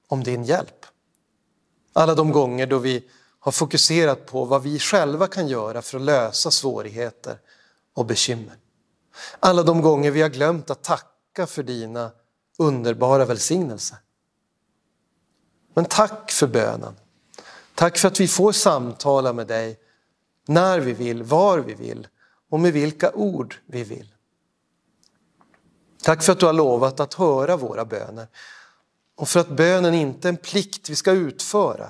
om 0.07 0.23
din 0.23 0.43
hjälp. 0.43 0.85
Alla 1.93 2.15
de 2.15 2.31
gånger 2.31 2.67
då 2.67 2.77
vi 2.77 3.09
har 3.39 3.51
fokuserat 3.51 4.25
på 4.25 4.45
vad 4.45 4.63
vi 4.63 4.79
själva 4.79 5.27
kan 5.27 5.47
göra 5.47 5.81
för 5.81 5.97
att 5.97 6.03
lösa 6.03 6.51
svårigheter 6.51 7.39
och 7.93 8.05
bekymmer. 8.05 8.57
Alla 9.39 9.63
de 9.63 9.81
gånger 9.81 10.11
vi 10.11 10.21
har 10.21 10.29
glömt 10.29 10.69
att 10.69 10.83
tacka 10.83 11.47
för 11.47 11.63
dina 11.63 12.11
underbara 12.57 13.25
välsignelser. 13.25 13.97
Men 15.73 15.85
tack 15.85 16.31
för 16.31 16.47
bönen. 16.47 16.95
Tack 17.75 17.97
för 17.97 18.07
att 18.07 18.19
vi 18.19 18.27
får 18.27 18.51
samtala 18.51 19.33
med 19.33 19.47
dig 19.47 19.79
när 20.45 20.79
vi 20.79 20.93
vill, 20.93 21.23
var 21.23 21.59
vi 21.59 21.73
vill 21.73 22.07
och 22.49 22.59
med 22.59 22.73
vilka 22.73 23.11
ord 23.11 23.55
vi 23.65 23.83
vill. 23.83 24.13
Tack 26.03 26.23
för 26.23 26.31
att 26.31 26.39
du 26.39 26.45
har 26.45 26.53
lovat 26.53 26.99
att 26.99 27.13
höra 27.13 27.57
våra 27.57 27.85
böner 27.85 28.27
och 29.15 29.29
för 29.29 29.39
att 29.39 29.49
bönen 29.49 29.93
inte 29.93 30.27
är 30.27 30.29
en 30.29 30.37
plikt 30.37 30.89
vi 30.89 30.95
ska 30.95 31.11
utföra 31.11 31.89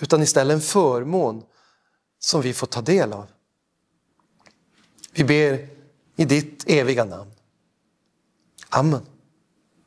utan 0.00 0.22
istället 0.22 0.54
en 0.54 0.60
förmån 0.60 1.42
som 2.18 2.40
vi 2.40 2.52
får 2.52 2.66
ta 2.66 2.80
del 2.80 3.12
av. 3.12 3.26
Vi 5.12 5.24
ber 5.24 5.68
i 6.16 6.24
ditt 6.24 6.64
eviga 6.66 7.04
namn. 7.04 7.30
Amen. 8.68 9.06